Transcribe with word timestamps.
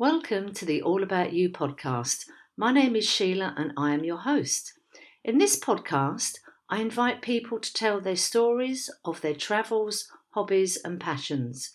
Welcome 0.00 0.52
to 0.52 0.64
the 0.64 0.80
All 0.80 1.02
About 1.02 1.32
You 1.32 1.50
podcast. 1.50 2.26
My 2.56 2.70
name 2.70 2.94
is 2.94 3.04
Sheila 3.04 3.52
and 3.56 3.72
I 3.76 3.94
am 3.94 4.04
your 4.04 4.18
host. 4.18 4.74
In 5.24 5.38
this 5.38 5.58
podcast, 5.58 6.38
I 6.70 6.80
invite 6.80 7.20
people 7.20 7.58
to 7.58 7.74
tell 7.74 8.00
their 8.00 8.14
stories 8.14 8.88
of 9.04 9.20
their 9.22 9.34
travels, 9.34 10.08
hobbies, 10.34 10.76
and 10.84 11.00
passions. 11.00 11.72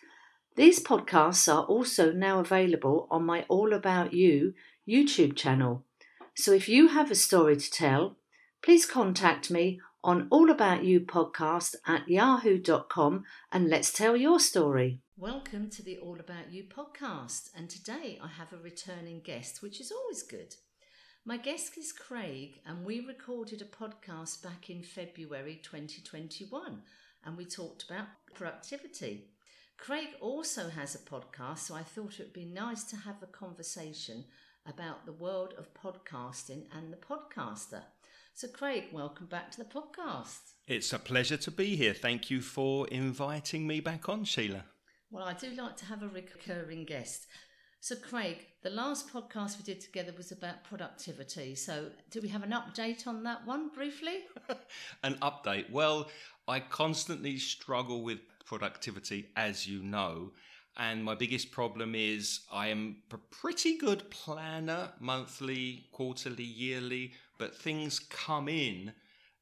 These 0.56 0.82
podcasts 0.82 1.54
are 1.54 1.66
also 1.66 2.14
now 2.14 2.40
available 2.40 3.10
on 3.12 3.26
my 3.26 3.44
All 3.50 3.74
About 3.74 4.14
You 4.14 4.54
YouTube 4.88 5.36
channel. 5.36 5.84
So 6.34 6.54
if 6.54 6.70
you 6.70 6.88
have 6.88 7.12
a 7.12 7.16
story 7.16 7.58
to 7.58 7.70
tell, 7.70 8.16
please 8.64 8.86
contact 8.86 9.52
me 9.52 9.82
on 10.02 10.30
All 10.30 10.50
About 10.50 10.86
You 10.86 11.02
podcast 11.02 11.76
at 11.86 12.08
yahoo.com 12.08 13.26
and 13.52 13.70
let's 13.70 13.92
tell 13.92 14.16
your 14.16 14.40
story. 14.40 15.02
Welcome 15.18 15.70
to 15.70 15.84
the 15.84 16.00
All 16.00 16.20
About 16.20 16.52
You 16.52 16.64
podcast, 16.64 17.52
and 17.56 17.70
today 17.70 18.20
I 18.22 18.28
have 18.28 18.52
a 18.52 18.58
returning 18.58 19.22
guest, 19.22 19.62
which 19.62 19.80
is 19.80 19.92
always 19.92 20.24
good. 20.24 20.56
My 21.24 21.38
guest 21.38 21.78
is 21.78 21.94
Craig, 21.94 22.60
and 22.66 22.84
we 22.84 23.00
recorded 23.00 23.62
a 23.62 23.66
podcast 23.66 24.42
back 24.42 24.72
in 24.72 24.82
February 24.82 25.62
2021, 25.62 26.82
and 27.24 27.38
we 27.38 27.46
talked 27.46 27.84
about 27.84 28.08
productivity. 28.34 29.28
Craig 29.78 30.08
also 30.20 30.70
has 30.70 30.96
a 30.96 30.98
podcast, 30.98 31.60
so 31.60 31.76
I 31.76 31.84
thought 31.84 32.20
it 32.20 32.24
would 32.24 32.34
be 32.34 32.46
nice 32.46 32.84
to 32.86 32.96
have 32.96 33.22
a 33.22 33.28
conversation 33.28 34.26
about 34.66 35.06
the 35.06 35.14
world 35.14 35.54
of 35.60 35.76
podcasting 35.76 36.64
and 36.76 36.92
the 36.92 36.98
podcaster. 36.98 37.84
So, 38.34 38.48
Craig, 38.48 38.86
welcome 38.92 39.28
back 39.28 39.52
to 39.52 39.60
the 39.60 39.70
podcast. 39.70 40.40
It's 40.66 40.92
a 40.92 40.98
pleasure 40.98 41.38
to 41.38 41.52
be 41.52 41.76
here. 41.76 41.94
Thank 41.94 42.32
you 42.32 42.42
for 42.42 42.88
inviting 42.88 43.68
me 43.68 43.80
back 43.80 44.10
on, 44.10 44.24
Sheila. 44.24 44.66
Well, 45.14 45.26
I 45.26 45.34
do 45.34 45.52
like 45.52 45.78
to 45.78 45.86
have 45.86 46.02
a 46.02 46.08
recurring 46.08 46.86
guest. 46.86 47.28
So, 47.82 47.96
Craig, 47.96 48.48
the 48.64 48.72
last 48.72 49.14
podcast 49.14 49.60
we 49.60 49.64
did 49.64 49.80
together 49.80 50.12
was 50.18 50.32
about 50.32 50.64
productivity. 50.64 51.54
So, 51.54 51.92
do 52.10 52.20
we 52.20 52.30
have 52.30 52.42
an 52.42 52.50
update 52.50 53.06
on 53.06 53.22
that 53.22 53.46
one 53.46 53.70
briefly? 53.70 54.22
an 55.04 55.20
update? 55.22 55.70
Well, 55.70 56.10
I 56.48 56.62
constantly 56.62 57.38
struggle 57.38 58.02
with 58.02 58.22
productivity, 58.44 59.28
as 59.36 59.68
you 59.68 59.84
know. 59.84 60.32
And 60.78 61.04
my 61.04 61.14
biggest 61.14 61.52
problem 61.52 61.94
is 61.94 62.40
I 62.52 62.70
am 62.70 63.04
a 63.12 63.18
pretty 63.18 63.78
good 63.78 64.10
planner, 64.10 64.94
monthly, 65.00 65.90
quarterly, 65.92 66.44
yearly, 66.44 67.12
but 67.38 67.56
things 67.56 68.00
come 68.00 68.50
in, 68.50 68.94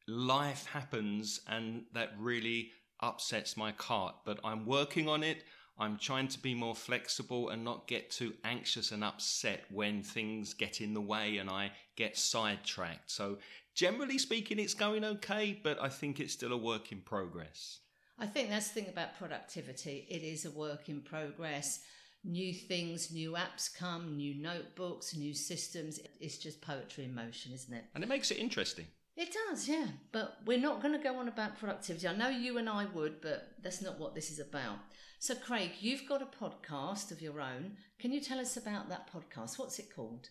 life 0.06 0.66
happens, 0.66 1.40
and 1.48 1.84
that 1.94 2.12
really 2.20 2.72
upsets 3.00 3.56
my 3.56 3.72
cart. 3.72 4.16
But 4.26 4.42
I'm 4.44 4.66
working 4.66 5.08
on 5.08 5.24
it. 5.24 5.46
I'm 5.78 5.98
trying 5.98 6.28
to 6.30 6.40
be 6.40 6.54
more 6.54 6.76
flexible 6.76 7.50
and 7.50 7.64
not 7.64 7.88
get 7.88 8.12
too 8.12 8.34
anxious 8.44 8.92
and 8.92 9.04
upset 9.04 9.64
when 9.72 10.04
things 10.04 10.54
get 10.54 10.82
in 10.82 10.94
the 10.94 11.02
way 11.02 11.38
and 11.38 11.50
I 11.50 11.72
get 11.96 12.18
sidetracked. 12.18 13.10
So, 13.10 13.40
generally 13.74 14.18
speaking, 14.18 14.60
it's 14.60 14.74
going 14.74 15.04
okay, 15.04 15.60
but 15.64 15.82
I 15.82 15.90
think 15.90 16.20
it's 16.20 16.34
still 16.34 16.54
a 16.54 16.58
work 16.58 16.92
in 16.92 17.02
progress. 17.02 17.80
I 18.20 18.28
think 18.28 18.50
that's 18.50 18.68
the 18.68 18.82
thing 18.82 18.90
about 18.90 19.18
productivity. 19.18 20.06
It 20.10 20.24
is 20.24 20.46
a 20.46 20.52
work 20.52 20.90
in 20.90 21.02
progress. 21.02 21.80
New 22.24 22.54
things, 22.54 23.12
new 23.12 23.32
apps 23.32 23.76
come, 23.76 24.16
new 24.16 24.36
notebooks, 24.36 25.16
new 25.16 25.34
systems. 25.34 26.00
It's 26.20 26.38
just 26.38 26.62
poetry 26.62 27.06
in 27.06 27.16
motion, 27.16 27.52
isn't 27.54 27.74
it? 27.74 27.86
And 27.96 28.04
it 28.04 28.08
makes 28.08 28.30
it 28.30 28.38
interesting. 28.38 28.86
It 29.16 29.36
does, 29.50 29.68
yeah. 29.68 29.88
But 30.12 30.38
we're 30.46 30.58
not 30.58 30.82
going 30.82 30.98
to 30.98 31.04
go 31.04 31.18
on 31.18 31.28
about 31.28 31.60
productivity. 31.60 32.08
I 32.08 32.16
know 32.16 32.30
you 32.30 32.58
and 32.58 32.70
I 32.70 32.86
would, 32.86 33.22
but 33.22 33.52
that's 33.62 33.82
not 33.82 34.00
what 34.00 34.16
this 34.16 34.32
is 34.32 34.40
about. 34.40 34.78
So, 35.20 35.36
Craig, 35.36 35.72
you've 35.80 36.08
got 36.08 36.22
a 36.22 36.26
podcast 36.44 37.12
of 37.12 37.22
your 37.22 37.42
own. 37.42 37.78
Can 38.00 38.12
you 38.12 38.22
tell 38.22 38.40
us 38.40 38.58
about 38.58 38.90
that 38.90 39.10
podcast? 39.12 39.60
What's 39.60 39.80
it 39.80 39.94
called? 39.96 40.30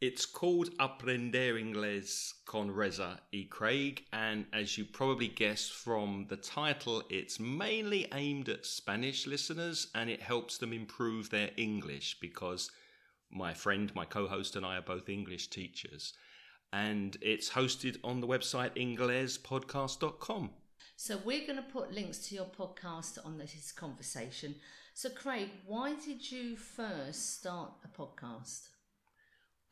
It's 0.00 0.26
called 0.26 0.70
Aprender 0.78 1.54
Inglés 1.54 2.34
con 2.44 2.70
Reza 2.70 3.18
y 3.32 3.46
Craig, 3.48 4.04
and 4.12 4.44
as 4.52 4.76
you 4.76 4.84
probably 4.84 5.28
guessed 5.28 5.72
from 5.72 6.26
the 6.28 6.36
title, 6.36 7.02
it's 7.08 7.40
mainly 7.40 8.06
aimed 8.12 8.50
at 8.50 8.66
Spanish 8.66 9.26
listeners 9.26 9.88
and 9.94 10.10
it 10.10 10.20
helps 10.20 10.58
them 10.58 10.74
improve 10.74 11.30
their 11.30 11.50
English 11.56 12.18
because 12.20 12.70
my 13.30 13.54
friend, 13.54 13.90
my 13.94 14.04
co 14.04 14.26
host, 14.26 14.54
and 14.54 14.66
I 14.66 14.76
are 14.76 14.82
both 14.82 15.08
English 15.08 15.48
teachers. 15.48 16.12
And 16.72 17.16
it's 17.20 17.50
hosted 17.50 17.98
on 18.04 18.20
the 18.20 18.26
website 18.26 18.76
inglespodcast.com. 18.76 20.50
So 20.96 21.18
we're 21.24 21.46
going 21.46 21.56
to 21.56 21.62
put 21.62 21.92
links 21.92 22.18
to 22.28 22.34
your 22.34 22.46
podcast 22.46 23.18
on 23.24 23.38
this 23.38 23.72
conversation. 23.72 24.54
So, 24.94 25.10
Craig, 25.10 25.50
why 25.66 25.94
did 25.94 26.32
you 26.32 26.56
first 26.56 27.38
start 27.38 27.72
a 27.84 27.88
podcast? 27.88 28.68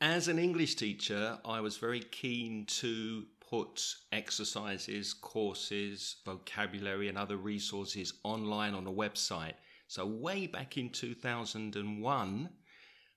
As 0.00 0.28
an 0.28 0.38
English 0.38 0.74
teacher, 0.74 1.38
I 1.46 1.62
was 1.62 1.78
very 1.78 2.00
keen 2.00 2.66
to 2.66 3.24
put 3.48 3.82
exercises, 4.12 5.14
courses, 5.14 6.16
vocabulary, 6.26 7.08
and 7.08 7.16
other 7.16 7.38
resources 7.38 8.12
online 8.22 8.74
on 8.74 8.86
a 8.86 8.92
website. 8.92 9.54
So, 9.88 10.04
way 10.04 10.46
back 10.46 10.76
in 10.76 10.90
2001, 10.90 12.48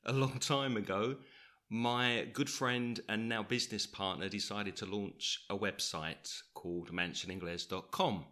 a 0.06 0.14
long 0.14 0.40
time 0.40 0.78
ago, 0.78 1.18
my 1.70 2.28
good 2.32 2.50
friend 2.50 3.00
and 3.10 3.28
now 3.28 3.44
business 3.44 3.86
partner 3.86 4.30
decided 4.30 4.76
to 4.78 4.86
launch 4.86 5.42
a 5.50 5.58
website 5.58 6.42
called 6.54 6.94
mansioningles.com. 6.94 8.26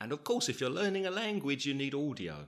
And 0.00 0.12
of 0.12 0.24
course, 0.24 0.48
if 0.48 0.60
you're 0.60 0.70
learning 0.70 1.06
a 1.06 1.10
language, 1.10 1.66
you 1.66 1.74
need 1.74 1.94
audio. 1.94 2.46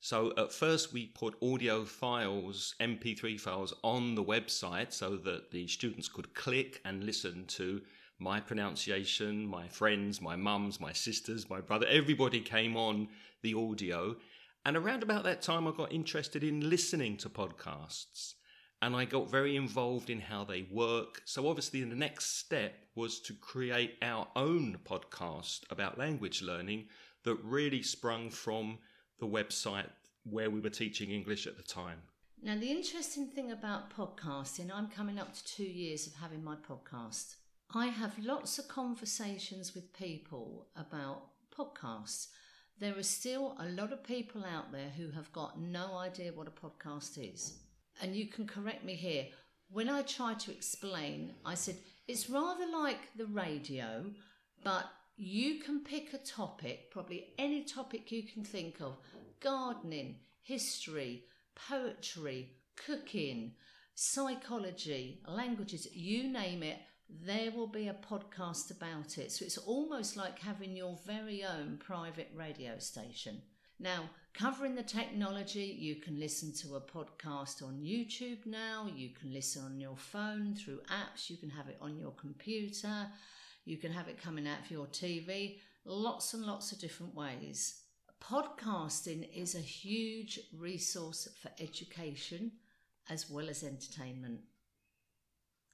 So 0.00 0.32
at 0.36 0.52
first, 0.52 0.92
we 0.92 1.06
put 1.06 1.42
audio 1.42 1.84
files, 1.84 2.76
MP3 2.80 3.40
files, 3.40 3.74
on 3.82 4.14
the 4.14 4.22
website 4.22 4.92
so 4.92 5.16
that 5.16 5.50
the 5.50 5.66
students 5.66 6.08
could 6.08 6.34
click 6.34 6.80
and 6.84 7.02
listen 7.02 7.44
to 7.48 7.82
my 8.20 8.38
pronunciation, 8.38 9.44
my 9.44 9.66
friends, 9.66 10.20
my 10.20 10.36
mums, 10.36 10.80
my 10.80 10.92
sisters, 10.92 11.50
my 11.50 11.60
brother. 11.60 11.86
Everybody 11.88 12.40
came 12.40 12.76
on 12.76 13.08
the 13.42 13.54
audio. 13.54 14.14
And 14.64 14.76
around 14.76 15.02
about 15.02 15.24
that 15.24 15.42
time, 15.42 15.66
I 15.66 15.72
got 15.72 15.92
interested 15.92 16.44
in 16.44 16.68
listening 16.70 17.16
to 17.18 17.28
podcasts 17.28 18.34
and 18.80 18.94
I 18.94 19.04
got 19.04 19.30
very 19.30 19.56
involved 19.56 20.08
in 20.08 20.20
how 20.20 20.44
they 20.44 20.62
work. 20.70 21.22
So, 21.24 21.48
obviously, 21.48 21.82
the 21.82 21.96
next 21.96 22.38
step 22.38 22.74
was 22.94 23.20
to 23.20 23.32
create 23.34 23.96
our 24.02 24.28
own 24.36 24.78
podcast 24.84 25.60
about 25.70 25.98
language 25.98 26.42
learning 26.42 26.86
that 27.24 27.38
really 27.42 27.82
sprung 27.82 28.30
from 28.30 28.78
the 29.18 29.26
website 29.26 29.90
where 30.24 30.50
we 30.50 30.60
were 30.60 30.70
teaching 30.70 31.10
English 31.10 31.46
at 31.46 31.56
the 31.56 31.62
time. 31.62 31.98
Now, 32.40 32.56
the 32.56 32.70
interesting 32.70 33.26
thing 33.26 33.50
about 33.50 33.92
podcasting, 33.92 34.70
I'm 34.72 34.88
coming 34.88 35.18
up 35.18 35.34
to 35.34 35.44
two 35.44 35.64
years 35.64 36.06
of 36.06 36.14
having 36.14 36.44
my 36.44 36.54
podcast. 36.54 37.34
I 37.74 37.86
have 37.86 38.18
lots 38.24 38.58
of 38.58 38.68
conversations 38.68 39.74
with 39.74 39.92
people 39.92 40.68
about 40.76 41.22
podcasts. 41.50 42.28
There 42.78 42.96
are 42.96 43.02
still 43.02 43.56
a 43.58 43.68
lot 43.70 43.92
of 43.92 44.04
people 44.04 44.44
out 44.44 44.70
there 44.70 44.90
who 44.96 45.10
have 45.10 45.32
got 45.32 45.60
no 45.60 45.96
idea 45.96 46.32
what 46.32 46.46
a 46.46 46.50
podcast 46.50 47.18
is 47.18 47.58
and 48.00 48.14
you 48.14 48.26
can 48.26 48.46
correct 48.46 48.84
me 48.84 48.94
here, 48.94 49.26
when 49.70 49.88
I 49.88 50.02
tried 50.02 50.40
to 50.40 50.50
explain, 50.50 51.34
I 51.44 51.54
said 51.54 51.76
it's 52.06 52.30
rather 52.30 52.66
like 52.66 53.16
the 53.16 53.26
radio, 53.26 54.06
but 54.64 54.86
you 55.16 55.60
can 55.60 55.80
pick 55.80 56.14
a 56.14 56.18
topic, 56.18 56.90
probably 56.90 57.34
any 57.38 57.64
topic 57.64 58.10
you 58.10 58.22
can 58.22 58.44
think 58.44 58.80
of 58.80 58.96
gardening, 59.40 60.16
history, 60.42 61.24
poetry, 61.54 62.52
cooking, 62.86 63.52
psychology, 63.94 65.20
languages, 65.26 65.88
you 65.92 66.24
name 66.28 66.62
it, 66.62 66.78
there 67.10 67.50
will 67.50 67.66
be 67.66 67.88
a 67.88 67.94
podcast 67.94 68.70
about 68.70 69.18
it. 69.18 69.32
So 69.32 69.44
it's 69.44 69.58
almost 69.58 70.16
like 70.16 70.38
having 70.38 70.76
your 70.76 70.98
very 71.06 71.42
own 71.44 71.78
private 71.78 72.30
radio 72.34 72.78
station. 72.78 73.42
Now, 73.80 74.10
covering 74.34 74.74
the 74.74 74.82
technology, 74.82 75.76
you 75.78 75.96
can 75.96 76.18
listen 76.18 76.52
to 76.62 76.74
a 76.74 76.80
podcast 76.80 77.62
on 77.62 77.80
YouTube 77.80 78.44
now, 78.44 78.88
you 78.92 79.10
can 79.10 79.32
listen 79.32 79.64
on 79.64 79.78
your 79.78 79.96
phone 79.96 80.54
through 80.54 80.80
apps, 80.90 81.30
you 81.30 81.36
can 81.36 81.50
have 81.50 81.68
it 81.68 81.78
on 81.80 81.96
your 81.96 82.10
computer, 82.12 83.06
you 83.64 83.76
can 83.76 83.92
have 83.92 84.08
it 84.08 84.20
coming 84.20 84.48
out 84.48 84.66
for 84.66 84.72
your 84.72 84.86
TV, 84.86 85.58
lots 85.84 86.34
and 86.34 86.44
lots 86.44 86.72
of 86.72 86.80
different 86.80 87.14
ways. 87.14 87.82
Podcasting 88.20 89.28
is 89.32 89.54
a 89.54 89.60
huge 89.60 90.40
resource 90.56 91.28
for 91.40 91.50
education 91.62 92.50
as 93.08 93.30
well 93.30 93.48
as 93.48 93.62
entertainment. 93.62 94.40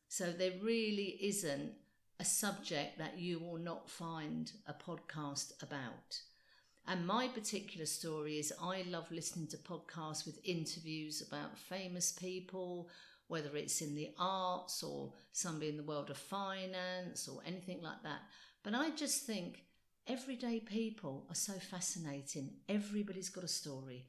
So 0.09 0.31
there 0.31 0.53
really 0.63 1.19
isn't 1.23 1.73
a 2.21 2.25
subject 2.25 2.99
that 2.99 3.19
you 3.19 3.39
will 3.39 3.57
not 3.57 3.89
find 3.89 4.53
a 4.67 4.75
podcast 4.75 5.63
about. 5.63 6.21
And 6.87 7.07
my 7.07 7.29
particular 7.29 7.87
story 7.87 8.39
is 8.39 8.53
I 8.61 8.85
love 8.89 9.11
listening 9.11 9.47
to 9.49 9.57
podcasts 9.57 10.27
with 10.27 10.39
interviews 10.45 11.23
about 11.27 11.59
famous 11.59 12.13
people, 12.13 12.91
whether 13.29 13.57
it's 13.57 13.81
in 13.81 13.95
the 13.95 14.11
arts 14.19 14.83
or 14.83 15.13
somebody 15.33 15.71
in 15.71 15.79
the 15.79 15.83
world 15.83 16.11
of 16.11 16.19
finance 16.19 17.27
or 17.27 17.41
anything 17.47 17.81
like 17.83 18.03
that. 18.03 18.21
But 18.63 18.75
I 18.75 18.91
just 18.91 19.25
think 19.25 19.65
everyday 20.07 20.61
people 20.61 21.27
are 21.31 21.35
so 21.35 21.55
fascinating. 21.55 22.51
Everybody's 22.69 23.31
got 23.31 23.45
a 23.45 23.49
story. 23.49 24.07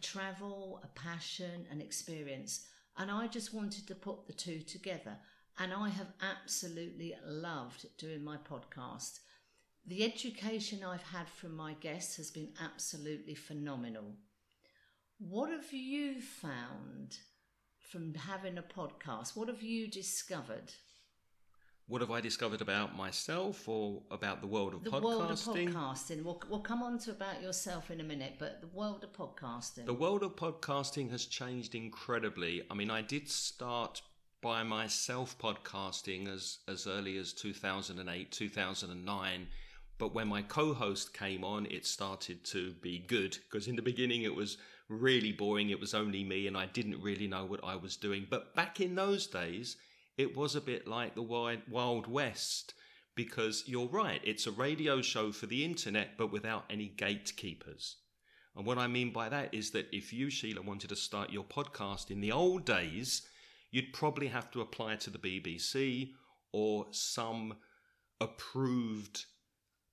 travel, 0.00 0.80
a 0.82 0.88
passion, 0.88 1.66
an 1.70 1.80
experience. 1.80 2.66
And 2.96 3.10
I 3.10 3.26
just 3.26 3.54
wanted 3.54 3.86
to 3.86 3.94
put 3.94 4.26
the 4.26 4.32
two 4.32 4.60
together. 4.60 5.16
And 5.58 5.72
I 5.72 5.88
have 5.88 6.08
absolutely 6.20 7.14
loved 7.24 7.86
doing 7.96 8.24
my 8.24 8.36
podcast. 8.38 9.20
The 9.86 10.02
education 10.02 10.82
I've 10.82 11.02
had 11.02 11.28
from 11.28 11.54
my 11.54 11.74
guests 11.74 12.16
has 12.16 12.30
been 12.30 12.48
absolutely 12.58 13.34
phenomenal. 13.34 14.14
What 15.18 15.50
have 15.50 15.72
you 15.74 16.22
found 16.22 17.18
from 17.78 18.14
having 18.14 18.56
a 18.56 18.62
podcast? 18.62 19.36
What 19.36 19.48
have 19.48 19.62
you 19.62 19.88
discovered? 19.88 20.72
What 21.86 22.00
have 22.00 22.10
I 22.10 22.22
discovered 22.22 22.62
about 22.62 22.96
myself 22.96 23.68
or 23.68 24.00
about 24.10 24.40
the 24.40 24.46
world 24.46 24.72
of 24.72 24.84
the 24.84 24.90
podcasting? 24.90 25.02
world 25.02 25.30
of 25.30 25.38
podcasting. 25.38 26.24
We'll, 26.24 26.42
we'll 26.48 26.60
come 26.60 26.82
on 26.82 26.98
to 27.00 27.10
about 27.10 27.42
yourself 27.42 27.90
in 27.90 28.00
a 28.00 28.04
minute, 28.04 28.36
but 28.38 28.62
the 28.62 28.68
world 28.68 29.04
of 29.04 29.12
podcasting. 29.12 29.84
The 29.84 29.92
world 29.92 30.22
of 30.22 30.34
podcasting 30.34 31.10
has 31.10 31.26
changed 31.26 31.74
incredibly. 31.74 32.62
I 32.70 32.74
mean, 32.74 32.90
I 32.90 33.02
did 33.02 33.28
start 33.28 34.00
by 34.40 34.62
myself 34.62 35.36
podcasting 35.38 36.26
as, 36.26 36.60
as 36.68 36.86
early 36.86 37.18
as 37.18 37.34
2008, 37.34 38.32
2009. 38.32 39.46
But 39.98 40.14
when 40.14 40.28
my 40.28 40.42
co 40.42 40.74
host 40.74 41.14
came 41.14 41.44
on, 41.44 41.66
it 41.66 41.86
started 41.86 42.44
to 42.46 42.72
be 42.82 42.98
good 42.98 43.38
because 43.44 43.68
in 43.68 43.76
the 43.76 43.82
beginning 43.82 44.22
it 44.22 44.34
was 44.34 44.58
really 44.88 45.32
boring. 45.32 45.70
It 45.70 45.80
was 45.80 45.94
only 45.94 46.24
me 46.24 46.46
and 46.46 46.56
I 46.56 46.66
didn't 46.66 47.00
really 47.00 47.28
know 47.28 47.44
what 47.44 47.64
I 47.64 47.76
was 47.76 47.96
doing. 47.96 48.26
But 48.28 48.54
back 48.54 48.80
in 48.80 48.94
those 48.94 49.26
days, 49.26 49.76
it 50.16 50.36
was 50.36 50.54
a 50.54 50.60
bit 50.60 50.86
like 50.86 51.14
the 51.14 51.22
Wild, 51.22 51.60
Wild 51.70 52.06
West 52.06 52.74
because 53.14 53.64
you're 53.66 53.86
right, 53.86 54.20
it's 54.24 54.46
a 54.46 54.52
radio 54.52 55.00
show 55.00 55.30
for 55.30 55.46
the 55.46 55.64
internet, 55.64 56.16
but 56.18 56.32
without 56.32 56.64
any 56.68 56.88
gatekeepers. 56.88 57.96
And 58.56 58.66
what 58.66 58.78
I 58.78 58.86
mean 58.86 59.12
by 59.12 59.28
that 59.28 59.54
is 59.54 59.70
that 59.70 59.88
if 59.92 60.12
you, 60.12 60.30
Sheila, 60.30 60.62
wanted 60.62 60.88
to 60.88 60.96
start 60.96 61.30
your 61.30 61.44
podcast 61.44 62.10
in 62.10 62.20
the 62.20 62.32
old 62.32 62.64
days, 62.64 63.22
you'd 63.70 63.92
probably 63.92 64.28
have 64.28 64.50
to 64.52 64.60
apply 64.60 64.96
to 64.96 65.10
the 65.10 65.18
BBC 65.18 66.12
or 66.52 66.86
some 66.90 67.54
approved 68.20 69.26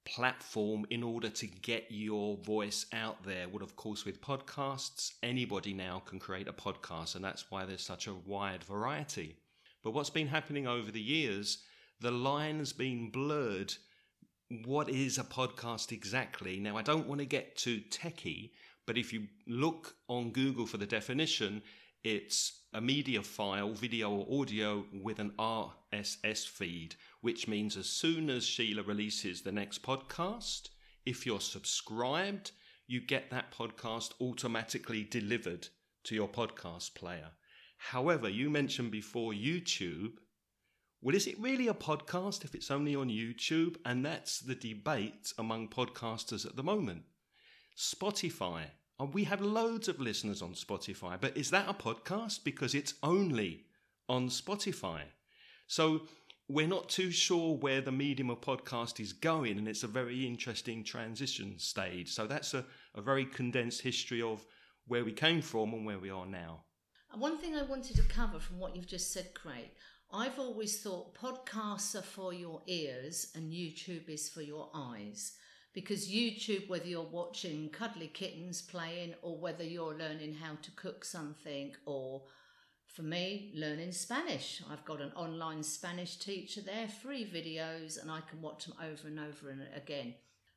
platform 0.06 0.86
in 0.90 1.04
order 1.04 1.30
to 1.30 1.48
get 1.48 1.86
your 1.90 2.38
voice 2.38 2.86
out 2.94 3.24
there. 3.24 3.48
Well, 3.48 3.64
of 3.64 3.76
course, 3.76 4.06
with 4.06 4.22
podcasts, 4.22 5.14
anybody 5.22 5.74
now 5.74 6.02
can 6.06 6.20
create 6.20 6.48
a 6.48 6.54
podcast, 6.54 7.16
and 7.16 7.24
that's 7.24 7.50
why 7.50 7.66
there's 7.66 7.86
such 7.86 8.08
a 8.08 8.14
wide 8.14 8.64
variety. 8.64 9.38
But 9.84 9.92
what's 9.92 10.10
been 10.10 10.28
happening 10.28 10.68
over 10.68 10.92
the 10.92 11.02
years, 11.02 11.64
the 12.00 12.12
line 12.12 12.60
has 12.60 12.74
been 12.74 13.10
blurred. 13.10 13.74
What 14.66 14.90
is 14.90 15.18
a 15.18 15.24
podcast 15.24 15.92
exactly? 15.92 16.60
Now, 16.60 16.78
I 16.78 16.82
don't 16.82 17.08
want 17.08 17.20
to 17.20 17.26
get 17.26 17.56
too 17.56 17.82
techie, 17.90 18.52
but 18.86 18.98
if 18.98 19.14
you 19.14 19.28
look 19.48 19.96
on 20.08 20.32
Google 20.32 20.66
for 20.66 20.78
the 20.78 20.86
definition, 20.86 21.62
it's 22.04 22.62
a 22.74 22.82
media 22.82 23.22
file, 23.22 23.74
video 23.74 24.12
or 24.12 24.42
audio, 24.42 24.86
with 24.92 25.20
an 25.20 25.34
RSS 25.38 26.48
feed, 26.48 26.96
which 27.22 27.48
means 27.48 27.78
as 27.78 27.88
soon 27.88 28.30
as 28.30 28.46
Sheila 28.46 28.84
releases 28.84 29.42
the 29.42 29.52
next 29.52 29.84
podcast, 29.84 30.70
if 31.06 31.26
you're 31.26 31.40
subscribed, 31.40 32.52
you 32.88 33.00
get 33.00 33.30
that 33.30 33.54
podcast 33.54 34.12
automatically 34.20 35.04
delivered 35.04 35.68
to 36.04 36.16
your 36.16 36.28
podcast 36.28 36.94
player. 36.96 37.30
However, 37.78 38.28
you 38.28 38.50
mentioned 38.50 38.92
before 38.92 39.32
YouTube. 39.32 40.14
Well, 41.02 41.16
is 41.16 41.26
it 41.26 41.40
really 41.40 41.68
a 41.68 41.74
podcast 41.74 42.44
if 42.44 42.54
it's 42.54 42.70
only 42.70 42.96
on 42.96 43.10
YouTube? 43.10 43.78
And 43.86 44.06
that's 44.06 44.40
the 44.40 44.56
debate 44.56 45.34
among 45.38 45.70
podcasters 45.70 46.46
at 46.46 46.56
the 46.56 46.64
moment. 46.64 47.04
Spotify. 47.78 48.66
Uh, 49.00 49.06
we 49.06 49.24
have 49.24 49.42
loads 49.42 49.88
of 49.88 50.00
listeners 50.00 50.42
on 50.42 50.54
Spotify, 50.54 51.20
but 51.20 51.36
is 51.36 51.50
that 51.52 51.70
a 51.70 51.74
podcast? 51.74 52.44
Because 52.44 52.76
it's 52.76 52.94
only 53.02 53.66
on 54.08 54.28
Spotify. 54.30 55.02
So 55.66 56.02
we're 56.52 56.68
not 56.68 56.90
too 56.90 57.12
sure 57.12 57.56
where 57.56 57.82
the 57.82 57.92
medium 57.92 58.30
of 58.30 58.42
podcast 58.42 59.00
is 59.00 59.14
going, 59.14 59.58
and 59.58 59.68
it's 59.68 59.84
a 59.84 59.88
very 59.88 60.28
interesting 60.28 60.84
transition 60.84 61.58
stage. 61.58 62.12
So 62.12 62.28
that's 62.28 62.54
a, 62.54 62.66
a 62.96 63.02
very 63.02 63.26
condensed 63.26 63.82
history 63.82 64.22
of 64.22 64.46
where 64.88 65.06
we 65.06 65.14
came 65.14 65.42
from 65.42 65.74
and 65.74 65.86
where 65.86 66.00
we 66.00 66.10
are 66.10 66.26
now. 66.26 66.64
One 67.14 67.38
thing 67.38 67.56
I 67.56 67.64
wanted 67.64 67.96
to 67.98 68.04
cover 68.04 68.40
from 68.40 68.60
what 68.60 68.76
you've 68.76 68.88
just 68.88 69.14
said, 69.14 69.34
Craig, 69.34 69.70
I've 70.14 70.40
always 70.40 70.82
thought 70.82 71.16
podcasts 71.16 71.96
are 71.96 72.02
for 72.02 72.34
your 72.34 72.62
ears 72.68 73.32
and 73.36 73.52
YouTube 73.52 74.10
is 74.10 74.30
for 74.30 74.42
your 74.42 74.70
eyes. 74.74 75.34
Because 75.74 76.12
YouTube, 76.12 76.68
whether 76.68 76.88
you're 76.88 77.04
watching 77.04 77.70
cuddly 77.70 78.08
kittens 78.08 78.62
playing 78.62 79.14
or 79.22 79.38
whether 79.38 79.64
you're 79.64 79.98
learning 79.98 80.34
how 80.34 80.56
to 80.62 80.72
cook 80.72 81.06
something 81.06 81.72
or 81.86 82.24
for 82.94 83.04
me, 83.04 83.52
learning 83.56 83.92
Spanish. 83.94 84.62
I've 84.70 84.86
got 84.86 85.02
an 85.02 85.12
online 85.16 85.64
Spanish 85.64 86.18
teacher 86.18 86.62
there, 86.62 86.88
free 86.88 87.26
videos, 87.26 88.02
and 88.02 88.12
I 88.12 88.20
can 88.30 88.42
watch 88.42 88.66
them 88.66 88.76
over 88.82 89.08
and 89.08 89.20
over 89.20 89.50
and 89.50 89.62
again. 89.76 90.16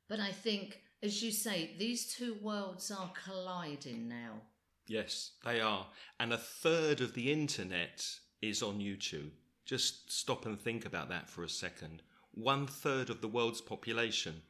But 0.09 0.21
I 0.21 0.33
think, 0.33 0.81
as 1.03 1.23
you 1.23 1.31
say, 1.31 1.75
these 1.79 2.13
two 2.13 2.37
worlds 2.43 2.91
are 2.91 3.13
colliding 3.25 4.09
now. 4.09 4.43
Yes, 4.87 5.33
they 5.45 5.61
are. 5.61 5.87
And 6.19 6.33
a 6.33 6.39
third 6.39 7.01
of 7.01 7.15
the 7.15 7.33
internet 7.33 8.05
is 8.43 8.63
on 8.63 8.81
YouTube. 8.81 9.31
Just 9.65 10.13
stop 10.13 10.45
and 10.45 10.61
think 10.61 10.85
about 10.85 11.09
that 11.09 11.31
for 11.31 11.45
a 11.45 11.49
second. 11.49 12.03
One 12.33 12.67
third 12.67 13.11
of 13.11 13.21
the 13.21 13.29
world's 13.29 13.61
population 13.61 14.43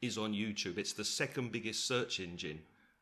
is 0.00 0.16
on 0.16 0.32
YouTube. 0.32 0.78
It's 0.78 0.94
the 0.94 1.04
second 1.04 1.52
biggest 1.52 1.86
search 1.86 2.20
engine 2.20 2.60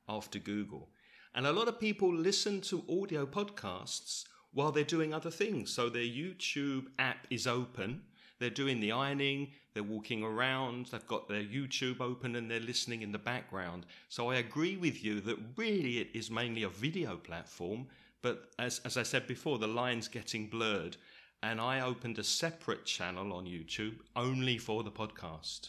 after 0.08 0.38
Google. 0.38 0.88
And 1.34 1.46
a 1.46 1.52
lot 1.52 1.68
of 1.68 1.78
people 1.78 2.12
listen 2.12 2.60
to 2.62 2.84
audio 2.88 3.24
podcasts 3.24 4.24
while 4.52 4.72
they're 4.72 4.84
doing 4.84 5.14
other 5.14 5.30
things. 5.30 5.70
So 5.70 5.88
their 5.88 6.02
YouTube 6.02 6.86
app 6.98 7.26
is 7.30 7.46
open 7.46 8.02
they're 8.40 8.50
doing 8.50 8.80
the 8.80 8.92
ironing, 8.92 9.48
they're 9.74 9.82
walking 9.82 10.24
around, 10.24 10.86
they've 10.86 11.06
got 11.06 11.28
their 11.28 11.42
YouTube 11.42 12.00
open 12.00 12.34
and 12.36 12.50
they're 12.50 12.58
listening 12.58 13.02
in 13.02 13.12
the 13.12 13.18
background. 13.18 13.84
So 14.08 14.30
I 14.30 14.36
agree 14.36 14.78
with 14.78 15.04
you 15.04 15.20
that 15.20 15.36
really 15.56 15.98
it 15.98 16.08
is 16.14 16.30
mainly 16.30 16.62
a 16.62 16.70
video 16.70 17.18
platform, 17.18 17.86
but 18.22 18.50
as, 18.58 18.80
as 18.86 18.96
I 18.96 19.02
said 19.02 19.26
before, 19.26 19.58
the 19.58 19.68
line's 19.68 20.08
getting 20.08 20.48
blurred. 20.48 20.96
And 21.42 21.60
I 21.60 21.80
opened 21.80 22.18
a 22.18 22.24
separate 22.24 22.86
channel 22.86 23.32
on 23.32 23.44
YouTube 23.44 23.98
only 24.16 24.58
for 24.58 24.82
the 24.82 24.90
podcast 24.90 25.68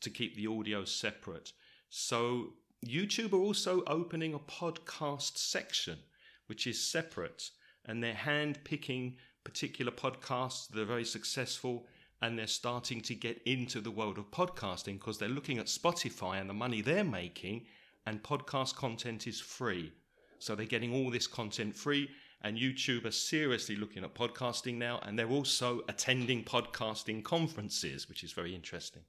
to 0.00 0.10
keep 0.10 0.34
the 0.34 0.46
audio 0.46 0.84
separate. 0.84 1.52
So 1.90 2.54
YouTube 2.86 3.34
are 3.34 3.42
also 3.42 3.84
opening 3.86 4.32
a 4.32 4.38
podcast 4.38 5.36
section, 5.36 5.98
which 6.46 6.66
is 6.66 6.82
separate, 6.82 7.50
and 7.86 8.02
they're 8.02 8.14
hand 8.14 8.58
picking 8.64 9.16
particular 9.44 9.92
podcasts 9.92 10.68
that 10.68 10.80
are 10.80 10.84
very 10.84 11.04
successful 11.04 11.86
and 12.22 12.38
they're 12.38 12.46
starting 12.46 13.00
to 13.00 13.14
get 13.14 13.42
into 13.44 13.80
the 13.80 13.90
world 13.90 14.16
of 14.16 14.30
podcasting 14.30 14.94
because 14.94 15.18
they're 15.18 15.28
looking 15.28 15.58
at 15.58 15.66
Spotify 15.66 16.40
and 16.40 16.48
the 16.48 16.54
money 16.54 16.80
they're 16.80 17.02
making, 17.02 17.66
and 18.06 18.22
podcast 18.22 18.76
content 18.76 19.26
is 19.26 19.40
free. 19.40 19.92
So 20.38 20.54
they're 20.54 20.64
getting 20.64 20.94
all 20.94 21.10
this 21.10 21.26
content 21.26 21.74
free, 21.74 22.08
and 22.42 22.56
YouTube 22.56 23.06
are 23.06 23.12
seriously 23.12 23.74
looking 23.74 24.04
at 24.04 24.14
podcasting 24.14 24.76
now, 24.76 25.00
and 25.02 25.18
they're 25.18 25.28
also 25.28 25.82
attending 25.88 26.44
podcasting 26.44 27.24
conferences, 27.24 28.08
which 28.08 28.22
is 28.22 28.32
very 28.32 28.54
interesting. 28.54 29.02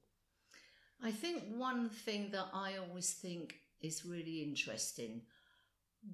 I 1.04 1.12
think 1.12 1.44
one 1.56 1.90
thing 1.90 2.30
that 2.32 2.48
I 2.52 2.78
always 2.78 3.14
think 3.14 3.56
is 3.82 4.06
really 4.06 4.42
interesting 4.42 5.22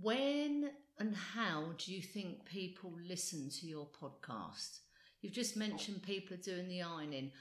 when 0.02 0.72
and 1.00 1.16
how 1.16 1.74
do 1.78 1.94
you 1.94 2.02
think 2.02 2.46
people 2.46 2.94
listen 3.08 3.50
to 3.50 3.66
your 3.66 3.88
podcast? 3.88 4.80
You've 5.22 5.34
just 5.34 5.56
mentioned 5.56 6.04
people 6.04 6.36
are 6.36 6.42
doing 6.42 6.68
the 6.68 6.82
ironing. 6.82 7.32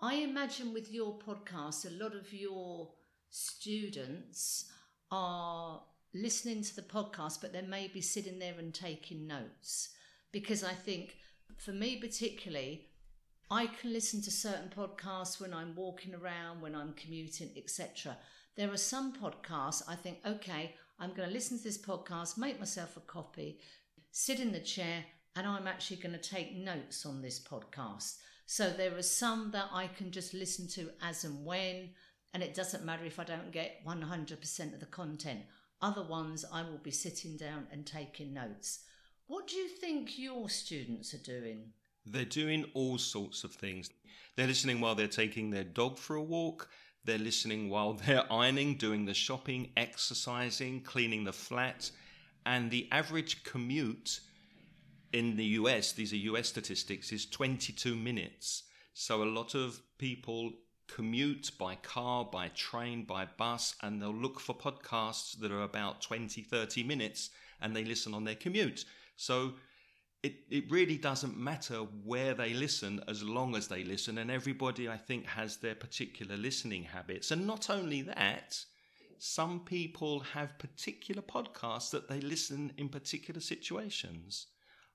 I 0.00 0.14
imagine 0.14 0.72
with 0.72 0.92
your 0.92 1.18
podcast, 1.18 1.86
a 1.86 2.02
lot 2.02 2.14
of 2.14 2.32
your 2.32 2.92
students 3.30 4.70
are 5.10 5.82
listening 6.14 6.62
to 6.62 6.76
the 6.76 6.82
podcast, 6.82 7.40
but 7.40 7.52
they 7.52 7.62
may 7.62 7.88
be 7.88 8.00
sitting 8.00 8.38
there 8.38 8.54
and 8.58 8.72
taking 8.72 9.26
notes. 9.26 9.90
Because 10.32 10.62
I 10.62 10.72
think, 10.72 11.16
for 11.56 11.72
me 11.72 11.96
particularly, 11.96 12.86
I 13.50 13.66
can 13.66 13.92
listen 13.92 14.22
to 14.22 14.30
certain 14.30 14.70
podcasts 14.74 15.40
when 15.40 15.52
I'm 15.52 15.74
walking 15.74 16.14
around, 16.14 16.60
when 16.60 16.76
I'm 16.76 16.92
commuting, 16.92 17.50
etc. 17.56 18.16
There 18.56 18.72
are 18.72 18.76
some 18.76 19.12
podcasts 19.12 19.82
I 19.88 19.96
think, 19.96 20.18
okay, 20.24 20.76
I'm 21.00 21.14
going 21.14 21.26
to 21.26 21.34
listen 21.34 21.56
to 21.56 21.64
this 21.64 21.78
podcast, 21.78 22.36
make 22.36 22.58
myself 22.58 22.98
a 22.98 23.00
copy, 23.00 23.58
sit 24.10 24.38
in 24.38 24.52
the 24.52 24.60
chair, 24.60 25.02
and 25.34 25.46
I'm 25.46 25.66
actually 25.66 25.96
going 25.96 26.12
to 26.12 26.18
take 26.18 26.54
notes 26.54 27.06
on 27.06 27.22
this 27.22 27.40
podcast. 27.40 28.16
So 28.44 28.68
there 28.68 28.94
are 28.94 29.02
some 29.02 29.50
that 29.52 29.70
I 29.72 29.86
can 29.86 30.10
just 30.10 30.34
listen 30.34 30.68
to 30.74 30.90
as 31.00 31.24
and 31.24 31.42
when, 31.46 31.90
and 32.34 32.42
it 32.42 32.54
doesn't 32.54 32.84
matter 32.84 33.04
if 33.06 33.18
I 33.18 33.24
don't 33.24 33.50
get 33.50 33.82
100% 33.86 34.74
of 34.74 34.80
the 34.80 34.86
content. 34.86 35.40
Other 35.80 36.02
ones, 36.02 36.44
I 36.52 36.62
will 36.62 36.80
be 36.82 36.90
sitting 36.90 37.38
down 37.38 37.66
and 37.72 37.86
taking 37.86 38.34
notes. 38.34 38.80
What 39.26 39.46
do 39.46 39.56
you 39.56 39.68
think 39.68 40.18
your 40.18 40.50
students 40.50 41.14
are 41.14 41.18
doing? 41.18 41.72
They're 42.04 42.26
doing 42.26 42.66
all 42.74 42.98
sorts 42.98 43.42
of 43.42 43.54
things. 43.54 43.88
They're 44.36 44.46
listening 44.46 44.80
while 44.80 44.94
they're 44.94 45.06
taking 45.06 45.48
their 45.48 45.64
dog 45.64 45.96
for 45.96 46.16
a 46.16 46.22
walk. 46.22 46.68
They're 47.04 47.18
listening 47.18 47.68
while 47.68 47.94
they're 47.94 48.30
ironing, 48.32 48.74
doing 48.74 49.04
the 49.04 49.14
shopping, 49.14 49.70
exercising, 49.76 50.82
cleaning 50.82 51.24
the 51.24 51.32
flat. 51.32 51.90
And 52.46 52.70
the 52.70 52.88
average 52.90 53.44
commute 53.44 54.20
in 55.12 55.36
the 55.36 55.44
US, 55.44 55.92
these 55.92 56.12
are 56.12 56.16
US 56.16 56.48
statistics, 56.48 57.12
is 57.12 57.26
22 57.26 57.96
minutes. 57.96 58.64
So 58.94 59.22
a 59.22 59.24
lot 59.24 59.54
of 59.54 59.80
people 59.98 60.52
commute 60.86 61.50
by 61.58 61.76
car, 61.76 62.24
by 62.24 62.48
train, 62.48 63.04
by 63.04 63.26
bus, 63.36 63.74
and 63.82 64.00
they'll 64.00 64.14
look 64.14 64.40
for 64.40 64.54
podcasts 64.54 65.38
that 65.38 65.52
are 65.52 65.62
about 65.62 66.00
20, 66.00 66.42
30 66.42 66.82
minutes 66.82 67.30
and 67.60 67.74
they 67.74 67.84
listen 67.84 68.14
on 68.14 68.24
their 68.24 68.34
commute. 68.34 68.84
So 69.16 69.54
it, 70.22 70.34
it 70.50 70.70
really 70.70 70.98
doesn't 70.98 71.38
matter 71.38 71.78
where 72.04 72.34
they 72.34 72.52
listen 72.52 73.02
as 73.08 73.22
long 73.22 73.56
as 73.56 73.68
they 73.68 73.84
listen. 73.84 74.18
And 74.18 74.30
everybody, 74.30 74.88
I 74.88 74.96
think, 74.96 75.26
has 75.26 75.56
their 75.56 75.74
particular 75.74 76.36
listening 76.36 76.84
habits. 76.84 77.30
And 77.30 77.46
not 77.46 77.70
only 77.70 78.02
that, 78.02 78.58
some 79.18 79.60
people 79.60 80.20
have 80.20 80.58
particular 80.58 81.22
podcasts 81.22 81.90
that 81.90 82.08
they 82.08 82.20
listen 82.20 82.72
in 82.76 82.88
particular 82.88 83.40
situations. 83.40 84.46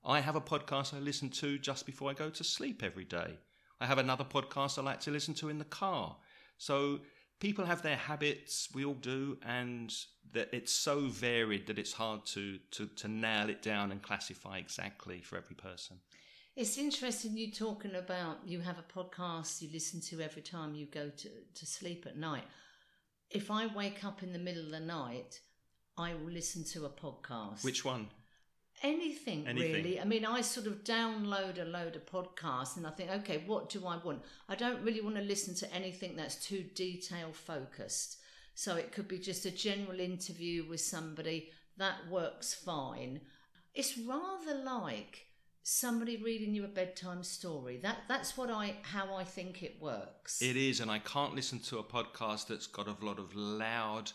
I 0.04 0.20
have 0.20 0.36
a 0.36 0.40
podcast 0.40 0.94
I 0.94 1.00
listen 1.00 1.30
to 1.30 1.58
just 1.58 1.86
before 1.86 2.10
I 2.10 2.14
go 2.14 2.30
to 2.30 2.44
sleep 2.44 2.82
every 2.84 3.04
day. 3.04 3.38
I 3.80 3.86
have 3.86 3.98
another 3.98 4.24
podcast 4.24 4.78
I 4.78 4.82
like 4.82 5.00
to 5.00 5.10
listen 5.10 5.34
to 5.34 5.48
in 5.48 5.58
the 5.58 5.64
car. 5.64 6.16
So 6.58 7.00
people 7.40 7.64
have 7.64 7.82
their 7.82 7.96
habits, 7.96 8.68
we 8.74 8.84
all 8.84 8.94
do, 8.94 9.38
and 9.44 9.94
that 10.32 10.48
it's 10.52 10.72
so 10.72 11.08
varied 11.08 11.66
that 11.66 11.78
it's 11.78 11.92
hard 11.92 12.26
to, 12.26 12.58
to, 12.72 12.86
to 12.86 13.08
nail 13.08 13.48
it 13.48 13.62
down 13.62 13.92
and 13.92 14.02
classify 14.02 14.58
exactly 14.58 15.20
for 15.22 15.36
every 15.36 15.56
person. 15.56 15.98
It's 16.56 16.78
interesting 16.78 17.36
you 17.36 17.52
talking 17.52 17.94
about 17.94 18.38
you 18.46 18.60
have 18.60 18.78
a 18.78 18.98
podcast 18.98 19.60
you 19.60 19.68
listen 19.72 20.00
to 20.02 20.22
every 20.22 20.42
time 20.42 20.74
you 20.74 20.86
go 20.86 21.10
to, 21.10 21.28
to 21.54 21.66
sleep 21.66 22.06
at 22.06 22.16
night. 22.16 22.44
If 23.30 23.50
I 23.50 23.66
wake 23.66 24.04
up 24.04 24.22
in 24.22 24.32
the 24.32 24.38
middle 24.38 24.64
of 24.64 24.70
the 24.70 24.80
night, 24.80 25.40
I 25.98 26.14
will 26.14 26.32
listen 26.32 26.64
to 26.72 26.86
a 26.86 26.90
podcast. 26.90 27.62
Which 27.62 27.84
one? 27.84 28.08
Anything, 28.82 29.46
anything, 29.46 29.72
really. 29.72 30.00
I 30.00 30.04
mean, 30.04 30.24
I 30.24 30.40
sort 30.40 30.66
of 30.66 30.84
download 30.84 31.60
a 31.60 31.64
load 31.64 31.96
of 31.96 32.06
podcasts 32.06 32.76
and 32.76 32.86
I 32.86 32.90
think, 32.90 33.10
okay, 33.10 33.42
what 33.46 33.68
do 33.68 33.86
I 33.86 33.96
want? 33.98 34.22
I 34.48 34.54
don't 34.54 34.82
really 34.82 35.00
want 35.00 35.16
to 35.16 35.22
listen 35.22 35.54
to 35.56 35.74
anything 35.74 36.16
that's 36.16 36.36
too 36.36 36.64
detail 36.74 37.32
focused. 37.32 38.18
So 38.54 38.76
it 38.76 38.92
could 38.92 39.08
be 39.08 39.18
just 39.18 39.44
a 39.44 39.50
general 39.50 40.00
interview 40.00 40.66
with 40.68 40.80
somebody 40.80 41.50
that 41.76 42.08
works 42.10 42.54
fine. 42.54 43.20
It's 43.74 43.98
rather 43.98 44.54
like 44.64 45.26
somebody 45.62 46.16
reading 46.16 46.54
you 46.54 46.64
a 46.64 46.68
bedtime 46.68 47.22
story. 47.22 47.76
That 47.82 47.98
that's 48.08 48.36
what 48.36 48.50
I 48.50 48.76
how 48.82 49.14
I 49.14 49.24
think 49.24 49.62
it 49.62 49.76
works. 49.80 50.40
It 50.40 50.56
is, 50.56 50.80
and 50.80 50.90
I 50.90 51.00
can't 51.00 51.34
listen 51.34 51.58
to 51.60 51.78
a 51.78 51.84
podcast 51.84 52.46
that's 52.46 52.66
got 52.66 52.86
a 52.86 53.04
lot 53.04 53.18
of 53.18 53.34
loud 53.34 54.12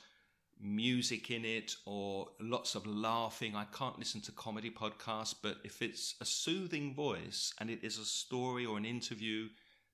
music 0.61 1.31
in 1.31 1.45
it 1.45 1.75
or 1.85 2.27
lots 2.39 2.75
of 2.75 2.85
laughing. 2.85 3.55
I 3.55 3.65
can't 3.65 3.97
listen 3.97 4.21
to 4.21 4.31
comedy 4.31 4.69
podcasts, 4.69 5.35
but 5.41 5.57
if 5.63 5.81
it's 5.81 6.15
a 6.21 6.25
soothing 6.25 6.93
voice 6.93 7.53
and 7.59 7.69
it 7.69 7.83
is 7.83 7.97
a 7.97 8.05
story 8.05 8.65
or 8.65 8.77
an 8.77 8.85
interview, 8.85 9.47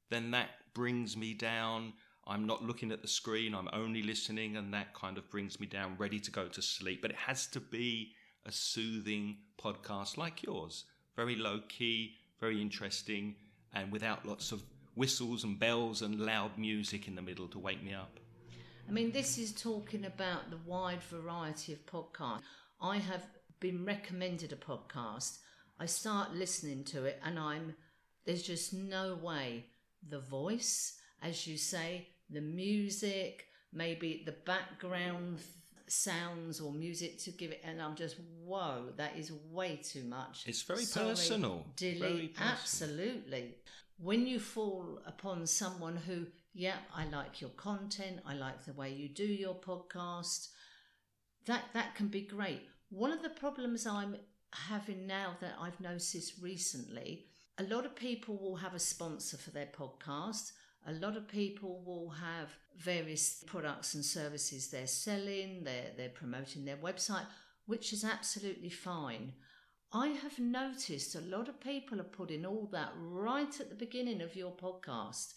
then 0.09 0.31
that 0.31 0.49
brings 0.73 1.17
me 1.17 1.33
down. 1.33 1.93
I'm 2.25 2.45
not 2.45 2.63
looking 2.63 2.91
at 2.91 3.01
the 3.01 3.07
screen, 3.07 3.55
I'm 3.55 3.69
only 3.71 4.03
listening, 4.03 4.57
and 4.57 4.73
that 4.73 4.93
kind 4.93 5.17
of 5.17 5.29
brings 5.29 5.59
me 5.59 5.67
down, 5.67 5.95
ready 5.97 6.19
to 6.19 6.31
go 6.31 6.47
to 6.47 6.61
sleep. 6.61 7.01
But 7.01 7.11
it 7.11 7.17
has 7.17 7.47
to 7.47 7.59
be 7.59 8.11
a 8.45 8.51
soothing 8.51 9.37
podcast 9.61 10.17
like 10.17 10.43
yours, 10.43 10.83
very 11.15 11.35
low 11.35 11.61
key, 11.69 12.15
very 12.39 12.61
interesting, 12.61 13.35
and 13.73 13.91
without 13.91 14.25
lots 14.25 14.51
of 14.51 14.61
whistles 14.95 15.43
and 15.43 15.59
bells 15.59 16.01
and 16.01 16.19
loud 16.19 16.57
music 16.57 17.07
in 17.07 17.15
the 17.15 17.21
middle 17.21 17.47
to 17.47 17.59
wake 17.59 17.83
me 17.83 17.93
up. 17.93 18.19
I 18.87 18.91
mean, 18.91 19.11
this 19.11 19.37
is 19.37 19.51
talking 19.51 20.05
about 20.05 20.49
the 20.49 20.59
wide 20.65 21.03
variety 21.03 21.73
of 21.73 21.85
podcasts. 21.85 22.41
I 22.81 22.97
have 22.97 23.25
been 23.59 23.83
recommended 23.85 24.53
a 24.53 24.55
podcast. 24.55 25.39
I 25.79 25.85
start 25.85 26.33
listening 26.33 26.85
to 26.85 27.03
it, 27.03 27.19
and 27.23 27.37
I'm 27.37 27.75
there's 28.25 28.43
just 28.43 28.73
no 28.73 29.15
way 29.21 29.65
the 30.07 30.19
voice, 30.19 30.97
as 31.21 31.47
you 31.47 31.57
say, 31.57 32.07
the 32.29 32.41
music, 32.41 33.45
maybe 33.73 34.23
the 34.25 34.35
background 34.45 35.39
sounds 35.87 36.59
or 36.59 36.71
music 36.71 37.17
to 37.23 37.31
give 37.31 37.51
it, 37.51 37.61
and 37.65 37.81
I'm 37.81 37.95
just 37.95 38.15
whoa, 38.43 38.93
that 38.95 39.17
is 39.17 39.33
way 39.51 39.81
too 39.83 40.03
much. 40.03 40.45
It's 40.47 40.61
very 40.61 40.83
Sorry, 40.83 41.09
personal. 41.09 41.65
Delete. 41.75 41.99
Very 41.99 42.27
personal. 42.29 42.53
Absolutely. 42.53 43.55
When 43.99 44.27
you 44.27 44.39
fall 44.39 45.01
upon 45.05 45.45
someone 45.47 45.97
who 45.97 46.27
yeah, 46.53 46.77
I 46.93 47.05
like 47.05 47.41
your 47.41 47.51
content, 47.51 48.19
I 48.25 48.33
like 48.33 48.65
the 48.65 48.73
way 48.73 48.91
you 48.91 49.09
do 49.09 49.25
your 49.25 49.55
podcast. 49.55 50.49
That 51.45 51.65
that 51.73 51.95
can 51.95 52.07
be 52.07 52.21
great. 52.21 52.63
One 52.89 53.11
of 53.11 53.21
the 53.21 53.29
problems 53.29 53.85
I'm 53.85 54.17
having 54.53 55.07
now 55.07 55.35
that 55.41 55.55
I've 55.59 55.79
noticed 55.79 56.41
recently, 56.41 57.25
a 57.57 57.63
lot 57.63 57.85
of 57.85 57.95
people 57.95 58.37
will 58.37 58.55
have 58.57 58.73
a 58.73 58.79
sponsor 58.79 59.37
for 59.37 59.51
their 59.51 59.67
podcast. 59.67 60.51
A 60.87 60.93
lot 60.93 61.17
of 61.17 61.27
people 61.27 61.83
will 61.85 62.09
have 62.11 62.49
various 62.77 63.43
products 63.45 63.93
and 63.93 64.05
services 64.05 64.69
they're 64.69 64.87
selling, 64.87 65.63
they're, 65.63 65.91
they're 65.97 66.09
promoting 66.09 66.63
their 66.63 66.77
website, 66.77 67.25
which 67.65 67.91
is 67.91 68.03
absolutely 68.03 68.69
fine. 68.69 69.33
I 69.91 70.07
have 70.07 70.37
noticed 70.37 71.15
a 71.15 71.21
lot 71.21 71.49
of 71.49 71.59
people 71.59 71.99
are 71.99 72.05
putting 72.05 72.45
all 72.45 72.69
that 72.71 72.91
right 72.97 73.59
at 73.59 73.69
the 73.69 73.75
beginning 73.75 74.21
of 74.21 74.35
your 74.35 74.51
podcast. 74.51 75.33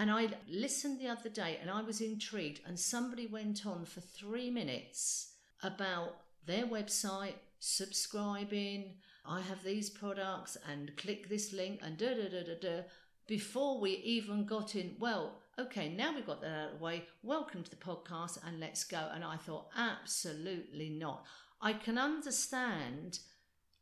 And 0.00 0.10
I 0.10 0.28
listened 0.48 0.98
the 0.98 1.08
other 1.08 1.28
day 1.28 1.58
and 1.60 1.68
I 1.68 1.82
was 1.82 2.00
intrigued, 2.00 2.62
and 2.66 2.80
somebody 2.80 3.26
went 3.26 3.66
on 3.66 3.84
for 3.84 4.00
three 4.00 4.50
minutes 4.50 5.34
about 5.62 6.16
their 6.46 6.64
website, 6.64 7.34
subscribing, 7.58 8.94
I 9.26 9.42
have 9.42 9.62
these 9.62 9.90
products, 9.90 10.56
and 10.66 10.96
click 10.96 11.28
this 11.28 11.52
link, 11.52 11.80
and 11.82 11.98
da 11.98 12.14
da 12.14 12.30
da 12.30 12.42
da 12.44 12.54
da. 12.58 12.82
Before 13.26 13.78
we 13.78 13.90
even 13.96 14.46
got 14.46 14.74
in, 14.74 14.96
well, 14.98 15.42
okay, 15.58 15.90
now 15.90 16.14
we've 16.14 16.24
got 16.24 16.40
that 16.40 16.50
out 16.50 16.72
of 16.72 16.78
the 16.78 16.82
way, 16.82 17.04
welcome 17.22 17.62
to 17.62 17.68
the 17.68 17.76
podcast 17.76 18.38
and 18.46 18.58
let's 18.58 18.84
go. 18.84 19.10
And 19.12 19.22
I 19.22 19.36
thought, 19.36 19.68
absolutely 19.76 20.88
not. 20.88 21.26
I 21.60 21.74
can 21.74 21.98
understand 21.98 23.18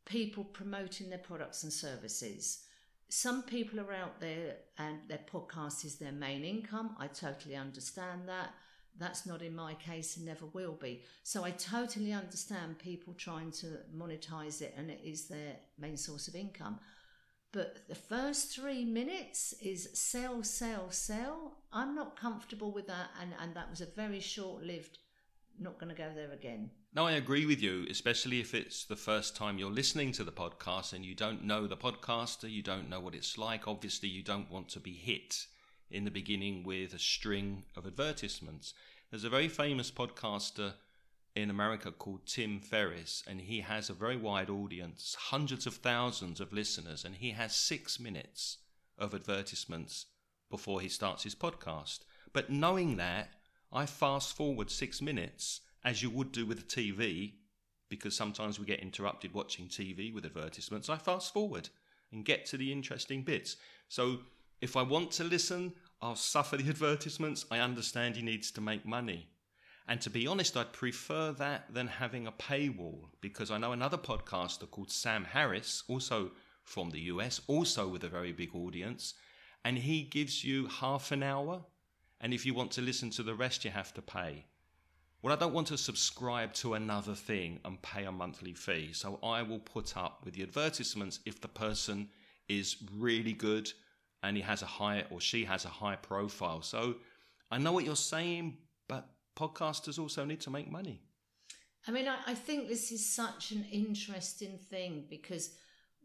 people 0.05 0.43
promoting 0.43 1.11
their 1.11 1.21
products 1.21 1.63
and 1.63 1.73
services 1.73 2.65
some 3.09 3.43
people 3.43 3.81
are 3.81 3.93
out 3.93 4.21
there 4.21 4.57
and 4.77 4.99
their 5.09 5.21
podcast 5.33 5.85
is 5.85 5.97
their 5.97 6.13
main 6.13 6.45
income. 6.45 6.95
I 6.99 7.07
totally 7.07 7.57
understand 7.57 8.29
that. 8.29 8.51
That's 8.99 9.27
not 9.27 9.43
in 9.43 9.55
my 9.55 9.75
case 9.75 10.17
and 10.17 10.27
never 10.27 10.47
will 10.47 10.73
be. 10.75 11.03
So 11.23 11.45
I 11.45 11.53
totally 11.53 12.13
understand 12.13 12.79
people 12.79 13.15
trying 13.15 13.53
to 13.53 13.79
monetize 13.97 14.61
it 14.61 14.75
and 14.77 14.91
it 14.91 15.01
is 15.05 15.29
their 15.29 15.57
main 15.79 15.97
source 15.97 16.29
of 16.29 16.35
income. 16.35 16.81
But 17.53 17.89
the 17.89 17.95
first 17.95 18.55
three 18.55 18.85
minutes 18.85 19.55
is 19.63 19.89
sell, 19.95 20.43
sell, 20.43 20.91
sell. 20.91 21.59
I'm 21.73 21.95
not 21.95 22.21
comfortable 22.21 22.73
with 22.73 22.89
that. 22.89 23.09
And, 23.21 23.33
and 23.41 23.55
that 23.55 23.71
was 23.71 23.81
a 23.81 23.87
very 23.87 24.21
short 24.21 24.63
lived, 24.63 24.99
not 25.61 25.79
going 25.79 25.95
to 25.95 26.01
go 26.01 26.11
there 26.15 26.33
again. 26.33 26.71
No, 26.95 27.07
I 27.07 27.13
agree 27.13 27.47
with 27.47 27.61
you, 27.61 27.87
especially 27.91 28.41
if 28.41 28.55
it's 28.55 28.85
the 28.85 28.97
first 28.97 29.37
time 29.37 29.59
you're 29.59 29.71
listening 29.71 30.13
to 30.13 30.25
the 30.25 30.33
podcast 30.33 30.93
and 30.93 31.05
you 31.05 31.15
don't 31.15 31.45
know 31.45 31.67
the 31.67 31.77
podcaster, 31.77 32.51
you 32.51 32.63
don't 32.63 32.89
know 32.89 33.01
what 33.01 33.15
it's 33.15 33.39
like. 33.39 33.69
Obviously, 33.69 34.09
you 34.09 34.23
don't 34.23 34.51
want 34.51 34.69
to 34.71 34.81
be 34.81 34.93
hit 34.93 35.47
in 35.91 36.05
the 36.05 36.11
beginning 36.11 36.65
with 36.65 36.95
a 36.95 36.99
string 36.99 37.65
of 37.77 37.87
advertisements. 37.87 38.75
There's 39.11 39.25
a 39.25 39.31
very 39.31 39.49
famous 39.49 39.91
podcaster 39.91 40.75
in 41.35 41.51
America 41.51 41.93
called 41.93 42.27
Tim 42.27 42.61
Ferriss, 42.61 43.23
and 43.27 43.41
he 43.41 43.61
has 43.61 43.89
a 43.89 43.95
very 43.95 44.17
wide 44.17 44.51
audience, 44.51 45.17
hundreds 45.19 45.67
of 45.67 45.75
thousands 45.75 46.41
of 46.41 46.53
listeners, 46.53 47.05
and 47.05 47.15
he 47.15 47.31
has 47.31 47.55
six 47.55 48.01
minutes 48.01 48.59
of 48.99 49.15
advertisements 49.15 50.07
before 50.51 50.81
he 50.81 50.89
starts 50.89 51.23
his 51.23 51.35
podcast. 51.35 52.01
But 52.33 52.51
knowing 52.51 52.97
that, 52.97 53.29
I 53.73 53.87
fast 53.87 54.37
forward 54.37 54.71
six 54.71 55.03
minutes 55.03 55.61
as 55.85 56.03
you 56.03 56.11
would 56.11 56.33
do 56.33 56.47
with 56.47 56.59
a 56.59 56.63
TV, 56.63 57.35
because 57.89 58.15
sometimes 58.15 58.59
we 58.59 58.67
get 58.67 58.81
interrupted 58.81 59.33
watching 59.33 59.67
TV 59.67 60.13
with 60.13 60.25
advertisements, 60.25 60.89
I 60.89 60.97
fast 60.97 61.33
forward 61.33 61.69
and 62.13 62.25
get 62.25 62.47
to 62.47 62.57
the 62.57 62.73
interesting 62.73 63.23
bits. 63.23 63.57
So 63.89 64.21
if 64.61 64.77
I 64.77 64.83
want 64.83 65.11
to 65.13 65.25
listen, 65.25 65.73
I'll 66.01 66.17
suffer 66.17 66.57
the 66.57 66.69
advertisements. 66.69 67.47
I 67.51 67.59
understand 67.59 68.17
he 68.17 68.23
needs 68.23 68.51
to 68.53 68.61
make 68.61 68.87
money. 68.87 69.29
And 69.87 70.01
to 70.03 70.11
be 70.11 70.27
honest, 70.27 70.57
I'd 70.57 70.73
prefer 70.73 71.33
that 71.33 71.73
than 71.73 71.87
having 71.87 72.27
a 72.27 72.33
paywall 72.33 73.07
because 73.23 73.51
I 73.51 73.57
know 73.57 73.73
another 73.73 73.97
podcaster 73.97 74.71
called 74.71 74.91
Sam 74.91 75.25
Harris, 75.25 75.83
also 75.89 76.33
from 76.63 76.91
the 76.91 77.01
US, 77.13 77.41
also 77.47 77.89
with 77.89 78.05
a 78.05 78.09
very 78.09 78.33
big 78.33 78.55
audience, 78.55 79.15
and 79.65 79.79
he 79.79 80.03
gives 80.03 80.45
you 80.45 80.67
half 80.67 81.11
an 81.11 81.23
hour. 81.23 81.65
And 82.21 82.35
if 82.35 82.45
you 82.45 82.55
want 82.55 82.73
to 82.73 82.83
listen 82.83 83.11
to 83.11 83.23
the 83.23 83.35
rest, 83.35 83.65
you 83.65 83.71
have 83.71 83.95
to 83.95 84.03
pay. 84.03 84.45
Well, 85.23 85.33
I 85.33 85.37
don't 85.37 85.53
want 85.53 85.67
to 85.69 85.79
subscribe 85.79 86.53
to 86.55 86.75
another 86.75 87.15
thing 87.15 87.59
and 87.65 87.81
pay 87.83 88.05
a 88.05 88.13
monthly 88.13 88.55
fee. 88.55 88.91
So 88.93 89.19
I 89.23 89.43
will 89.43 89.59
put 89.59 89.97
up 89.97 90.25
with 90.25 90.35
the 90.35 90.43
advertisements 90.43 91.21
if 91.27 91.41
the 91.41 91.49
person 91.49 92.09
is 92.49 92.77
really 92.97 93.33
good 93.33 93.71
and 94.23 94.37
he 94.37 94.43
has 94.43 94.63
a 94.63 94.67
high 94.67 95.05
or 95.11 95.21
she 95.21 95.45
has 95.45 95.65
a 95.65 95.69
high 95.69 95.97
profile. 95.97 96.63
So 96.63 96.97
I 97.51 97.59
know 97.59 97.73
what 97.73 97.85
you're 97.85 97.97
saying, 97.97 98.59
but 98.89 99.09
podcasters 99.37 99.99
also 99.99 100.25
need 100.25 100.41
to 100.43 100.51
make 100.51 100.71
money. 100.71 101.01
I 101.87 101.91
mean, 101.91 102.09
I, 102.09 102.19
I 102.27 102.35
think 102.35 102.69
this 102.69 102.93
is 102.93 103.05
such 103.05 103.51
an 103.51 103.65
interesting 103.73 104.59
thing 104.71 105.05
because 105.09 105.51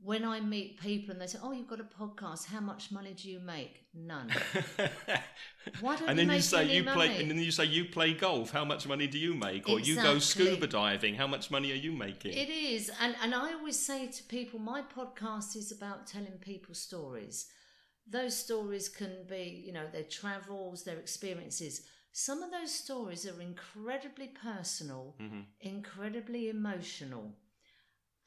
when 0.04 0.26
I 0.26 0.40
meet 0.42 0.80
people 0.82 1.12
and 1.14 1.22
they 1.22 1.28
say, 1.28 1.40
"Oh, 1.42 1.52
you've 1.52 1.68
got 1.68 1.80
a 1.80 1.84
podcast. 1.84 2.46
How 2.48 2.60
much 2.60 2.92
money 2.92 3.14
do 3.14 3.30
you 3.30 3.40
make?" 3.40 3.86
None. 3.94 4.30
Why 5.80 5.96
don't 5.96 6.10
and 6.10 6.18
you 6.20 6.22
then 6.22 6.28
make 6.28 6.36
you 6.38 6.42
say 6.42 6.64
any 6.64 6.74
you 6.76 6.84
money? 6.84 6.96
play, 7.08 7.22
and 7.22 7.30
then 7.30 7.40
you 7.40 7.52
say 7.52 7.66
you 7.66 7.86
play 7.86 8.14
golf. 8.14 8.52
How 8.52 8.66
much 8.66 8.88
money 8.88 9.08
do 9.08 9.18
you 9.18 9.34
make? 9.34 9.70
Or 9.70 9.80
you 9.80 9.96
go 9.96 10.20
scuba 10.20 10.68
diving. 10.68 11.16
How 11.16 11.28
much 11.28 11.50
money 11.52 11.72
are 11.72 11.76
you 11.76 11.92
making? 11.92 12.34
It 12.34 12.50
is, 12.50 12.92
and 13.02 13.16
and 13.22 13.34
I 13.34 13.54
always 13.54 13.80
say 13.80 14.08
to 14.08 14.24
people, 14.24 14.60
my 14.60 14.82
podcast 14.82 15.56
is 15.56 15.72
about 15.72 16.08
telling 16.08 16.38
people 16.42 16.76
stories. 16.76 17.48
Those 18.06 18.36
stories 18.36 18.90
can 18.90 19.14
be, 19.30 19.64
you 19.66 19.72
know, 19.72 19.88
their 19.92 20.04
travels, 20.04 20.84
their 20.84 20.98
experiences. 20.98 21.88
Some 22.12 22.44
of 22.44 22.52
those 22.52 22.72
stories 22.74 23.26
are 23.26 23.42
incredibly 23.42 24.28
personal, 24.28 25.16
Mhm. 25.20 25.46
incredibly 25.62 26.50
emotional, 26.50 27.36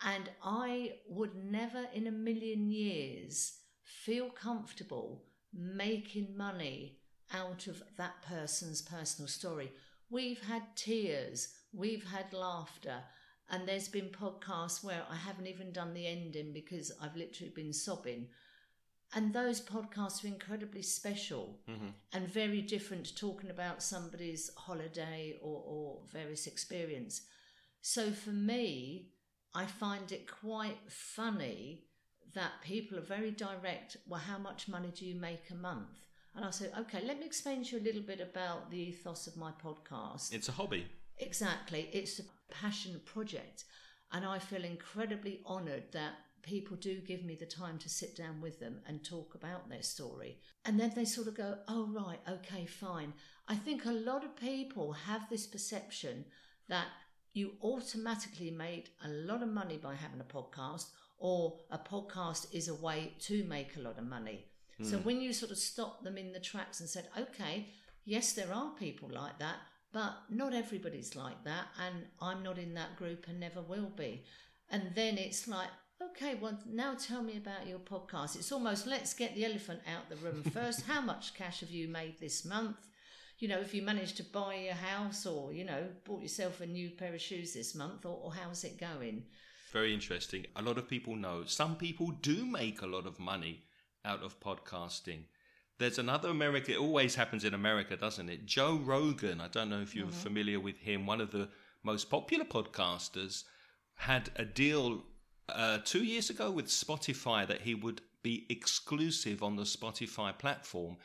and 0.04 0.30
I 0.42 0.96
would 1.08 1.34
never 1.34 1.86
in 1.94 2.06
a 2.06 2.12
million 2.12 2.70
years 2.70 3.58
feel 3.82 4.28
comfortable 4.30 5.24
making 5.52 6.36
money 6.36 6.98
out 7.32 7.66
of 7.66 7.82
that 7.96 8.22
person's 8.22 8.82
personal 8.82 9.28
story. 9.28 9.72
We've 10.10 10.42
had 10.42 10.62
tears, 10.76 11.54
we've 11.72 12.04
had 12.04 12.32
laughter, 12.32 13.02
and 13.50 13.66
there's 13.66 13.88
been 13.88 14.08
podcasts 14.10 14.84
where 14.84 15.04
I 15.08 15.16
haven't 15.16 15.46
even 15.46 15.72
done 15.72 15.94
the 15.94 16.06
ending 16.06 16.52
because 16.52 16.92
I've 17.00 17.16
literally 17.16 17.52
been 17.54 17.72
sobbing. 17.72 18.28
And 19.14 19.32
those 19.32 19.60
podcasts 19.60 20.24
are 20.24 20.28
incredibly 20.28 20.82
special 20.82 21.60
Mhm. 21.68 21.94
and 22.12 22.28
very 22.28 22.60
different 22.60 23.06
to 23.06 23.14
talking 23.14 23.50
about 23.50 23.82
somebody's 23.82 24.50
holiday 24.56 25.38
or, 25.40 25.62
or 25.64 26.02
various 26.06 26.46
experience. 26.46 27.22
So 27.80 28.12
for 28.12 28.30
me, 28.30 29.12
I 29.56 29.64
find 29.64 30.12
it 30.12 30.30
quite 30.30 30.76
funny 30.86 31.84
that 32.34 32.60
people 32.62 32.98
are 32.98 33.12
very 33.16 33.30
direct. 33.30 33.96
Well, 34.06 34.20
how 34.20 34.36
much 34.36 34.68
money 34.68 34.92
do 34.94 35.06
you 35.06 35.18
make 35.18 35.48
a 35.50 35.54
month? 35.54 35.96
And 36.34 36.44
I 36.44 36.50
say, 36.50 36.66
okay, 36.78 37.00
let 37.06 37.18
me 37.18 37.24
explain 37.24 37.64
to 37.64 37.76
you 37.76 37.82
a 37.82 37.88
little 37.88 38.02
bit 38.02 38.20
about 38.20 38.70
the 38.70 38.78
ethos 38.78 39.26
of 39.26 39.38
my 39.38 39.52
podcast. 39.52 40.34
It's 40.34 40.50
a 40.50 40.52
hobby. 40.52 40.86
Exactly. 41.16 41.88
It's 41.90 42.18
a 42.18 42.24
passion 42.52 43.00
project. 43.06 43.64
And 44.12 44.26
I 44.26 44.38
feel 44.40 44.62
incredibly 44.62 45.40
honoured 45.46 45.84
that 45.92 46.12
people 46.42 46.76
do 46.76 47.00
give 47.00 47.24
me 47.24 47.34
the 47.34 47.46
time 47.46 47.78
to 47.78 47.88
sit 47.88 48.14
down 48.14 48.42
with 48.42 48.60
them 48.60 48.82
and 48.86 49.02
talk 49.02 49.34
about 49.34 49.70
their 49.70 49.82
story. 49.82 50.36
And 50.66 50.78
then 50.78 50.92
they 50.94 51.06
sort 51.06 51.28
of 51.28 51.34
go, 51.34 51.56
oh, 51.66 51.88
right, 51.90 52.20
okay, 52.30 52.66
fine. 52.66 53.14
I 53.48 53.54
think 53.54 53.86
a 53.86 53.90
lot 53.90 54.22
of 54.22 54.36
people 54.36 54.92
have 54.92 55.30
this 55.30 55.46
perception 55.46 56.26
that 56.68 56.88
you 57.36 57.52
automatically 57.62 58.50
made 58.50 58.90
a 59.04 59.08
lot 59.08 59.42
of 59.42 59.48
money 59.48 59.76
by 59.76 59.94
having 59.94 60.20
a 60.20 60.24
podcast, 60.24 60.86
or 61.18 61.58
a 61.70 61.78
podcast 61.78 62.46
is 62.52 62.68
a 62.68 62.74
way 62.74 63.14
to 63.20 63.44
make 63.44 63.76
a 63.76 63.80
lot 63.80 63.98
of 63.98 64.06
money. 64.06 64.46
So 64.82 64.98
hmm. 64.98 65.04
when 65.04 65.20
you 65.20 65.32
sort 65.32 65.52
of 65.52 65.58
stopped 65.58 66.04
them 66.04 66.18
in 66.18 66.32
the 66.32 66.40
tracks 66.40 66.80
and 66.80 66.88
said, 66.88 67.08
okay, 67.18 67.68
yes, 68.04 68.32
there 68.32 68.52
are 68.52 68.70
people 68.78 69.08
like 69.10 69.38
that, 69.38 69.56
but 69.92 70.14
not 70.28 70.52
everybody's 70.52 71.16
like 71.16 71.42
that, 71.44 71.68
and 71.86 72.04
I'm 72.20 72.42
not 72.42 72.58
in 72.58 72.74
that 72.74 72.96
group 72.96 73.26
and 73.28 73.40
never 73.40 73.62
will 73.62 73.90
be. 73.96 74.24
And 74.70 74.90
then 74.94 75.16
it's 75.16 75.48
like, 75.48 75.68
okay, 76.02 76.34
well, 76.34 76.58
now 76.66 76.94
tell 76.94 77.22
me 77.22 77.36
about 77.36 77.66
your 77.66 77.78
podcast. 77.78 78.36
It's 78.36 78.52
almost 78.52 78.86
let's 78.86 79.14
get 79.14 79.34
the 79.34 79.44
elephant 79.44 79.80
out 79.90 80.08
the 80.10 80.16
room 80.16 80.42
first. 80.52 80.82
How 80.86 81.00
much 81.00 81.34
cash 81.34 81.60
have 81.60 81.70
you 81.70 81.88
made 81.88 82.18
this 82.20 82.44
month? 82.44 82.76
You 83.38 83.48
know, 83.48 83.60
if 83.60 83.74
you 83.74 83.82
managed 83.82 84.16
to 84.16 84.24
buy 84.24 84.54
a 84.54 84.74
house 84.74 85.26
or, 85.26 85.52
you 85.52 85.64
know, 85.64 85.88
bought 86.04 86.22
yourself 86.22 86.60
a 86.60 86.66
new 86.66 86.90
pair 86.90 87.14
of 87.14 87.20
shoes 87.20 87.52
this 87.52 87.74
month, 87.74 88.06
or, 88.06 88.18
or 88.22 88.32
how's 88.32 88.64
it 88.64 88.80
going? 88.80 89.24
Very 89.72 89.92
interesting. 89.92 90.46
A 90.56 90.62
lot 90.62 90.78
of 90.78 90.88
people 90.88 91.16
know. 91.16 91.44
Some 91.44 91.76
people 91.76 92.12
do 92.22 92.46
make 92.46 92.80
a 92.80 92.86
lot 92.86 93.06
of 93.06 93.18
money 93.18 93.64
out 94.06 94.22
of 94.22 94.40
podcasting. 94.40 95.24
There's 95.78 95.98
another 95.98 96.30
America, 96.30 96.72
it 96.72 96.78
always 96.78 97.14
happens 97.14 97.44
in 97.44 97.52
America, 97.52 97.96
doesn't 97.96 98.30
it? 98.30 98.46
Joe 98.46 98.80
Rogan, 98.82 99.42
I 99.42 99.48
don't 99.48 99.68
know 99.68 99.82
if 99.82 99.94
you're 99.94 100.08
familiar 100.08 100.58
with 100.58 100.78
him, 100.78 101.04
one 101.04 101.20
of 101.20 101.30
the 101.30 101.50
most 101.82 102.08
popular 102.08 102.46
podcasters, 102.46 103.44
had 103.96 104.30
a 104.36 104.44
deal 104.46 105.04
uh, 105.50 105.78
two 105.84 106.04
years 106.04 106.30
ago 106.30 106.50
with 106.50 106.66
Spotify 106.66 107.46
that 107.46 107.60
he 107.60 107.74
would 107.74 108.00
be 108.22 108.46
exclusive 108.48 109.42
on 109.42 109.56
the 109.56 109.64
Spotify 109.64 110.36
platform. 110.36 110.96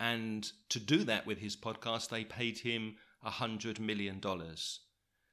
And 0.00 0.50
to 0.68 0.78
do 0.78 1.04
that 1.04 1.26
with 1.26 1.38
his 1.38 1.56
podcast, 1.56 2.08
they 2.08 2.24
paid 2.24 2.58
him 2.58 2.96
a 3.24 3.30
$100 3.30 3.80
million. 3.80 4.20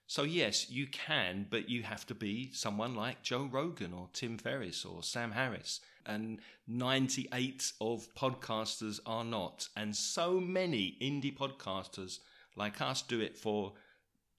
So, 0.08 0.24
yes, 0.24 0.70
you 0.70 0.88
can, 0.88 1.48
but 1.50 1.70
you 1.70 1.84
have 1.84 2.06
to 2.08 2.16
be 2.16 2.52
someone 2.52 2.96
like 2.96 3.24
Joe 3.24 3.50
Rogan 3.52 3.94
or 3.94 4.10
Tim 4.14 4.38
Ferriss 4.38 4.86
or 4.86 5.04
Sam 5.04 5.32
Harris. 5.32 5.82
And 6.06 6.40
98 6.68 7.74
of 7.82 8.08
podcasters 8.16 9.00
are 9.06 9.24
not. 9.24 9.68
And 9.76 9.96
so 9.96 10.40
many 10.40 10.98
indie 11.02 11.36
podcasters 11.36 12.20
like 12.56 12.82
us 12.82 13.02
do 13.02 13.20
it 13.20 13.38
for 13.38 13.74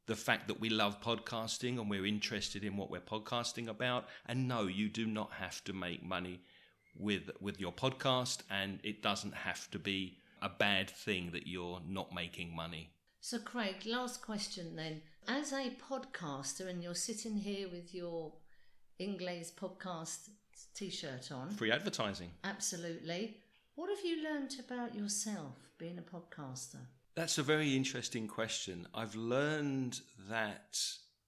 the 0.07 0.17
fact 0.17 0.47
that 0.49 0.61
we 0.61 0.71
love 0.71 1.01
podcasting 1.01 1.81
and 1.81 1.91
we're 1.91 2.07
interested 2.07 2.65
in 2.65 2.77
what 2.77 2.91
we're 2.91 3.01
podcasting 3.01 3.69
about. 3.69 4.07
And 4.27 4.47
no, 4.47 4.63
you 4.63 4.89
do 4.89 5.07
not 5.07 5.33
have 5.33 5.63
to 5.65 5.73
make 5.73 6.05
money 6.05 6.41
with 6.99 7.31
with 7.41 7.61
your 7.61 7.73
podcast 7.73 8.39
and 8.51 8.79
it 8.83 9.03
doesn't 9.03 9.35
have 9.35 9.71
to 9.71 9.79
be 9.79 10.19
a 10.43 10.49
bad 10.49 10.91
thing 10.91 11.31
that 11.33 11.47
you're 11.47 11.81
not 11.89 12.15
making 12.15 12.55
money. 12.55 12.91
So, 13.21 13.39
Craig, 13.39 13.85
last 13.87 14.23
question 14.23 14.77
then. 14.77 15.03
As 15.29 15.53
a 15.53 15.71
podcaster, 15.91 16.69
and 16.69 16.83
you're 16.83 16.95
sitting 16.95 17.37
here 17.37 17.69
with 17.69 17.93
your 17.95 18.33
Ingles 18.99 19.51
podcast 19.51 20.29
t 20.75 20.91
shirt 20.91 21.33
on, 21.33 21.51
Free 21.51 21.73
advertising. 21.73 22.31
absolutely. 22.45 23.37
What 23.75 23.91
have 23.91 24.05
you 24.05 24.23
learnt 24.23 24.59
about 24.59 24.95
yourself 24.95 25.55
being 25.79 25.99
a 25.99 26.03
podcaster? 26.03 26.79
That's 27.15 27.39
a 27.39 27.43
very 27.43 27.75
interesting 27.77 28.29
question. 28.29 28.87
I've 28.95 29.15
learned 29.17 30.01
that 30.31 30.79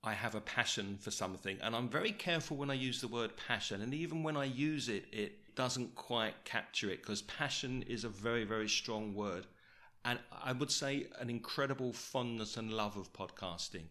I 0.05 0.13
have 0.15 0.35
a 0.35 0.41
passion 0.41 0.97
for 1.01 1.11
something, 1.11 1.59
and 1.63 1.75
I'm 1.75 1.89
very 1.89 2.13
careful 2.13 2.57
when 2.57 2.71
I 2.71 2.75
use 2.75 3.01
the 3.01 3.09
word 3.09 3.33
passion. 3.49 3.83
And 3.83 3.93
even 3.93 4.23
when 4.23 4.37
I 4.37 4.45
use 4.45 4.89
it, 4.89 5.07
it 5.13 5.33
doesn't 5.59 5.93
quite 5.97 6.45
capture 6.45 6.89
it 6.89 7.03
because 7.03 7.23
passion 7.23 7.83
is 7.89 8.05
a 8.05 8.09
very, 8.09 8.45
very 8.45 8.69
strong 8.69 9.13
word. 9.13 9.45
And 10.05 10.21
I 10.31 10.53
would 10.53 10.71
say 10.71 11.09
an 11.19 11.29
incredible 11.29 11.93
fondness 11.93 12.57
and 12.57 12.73
love 12.73 12.97
of 12.97 13.13
podcasting. 13.13 13.87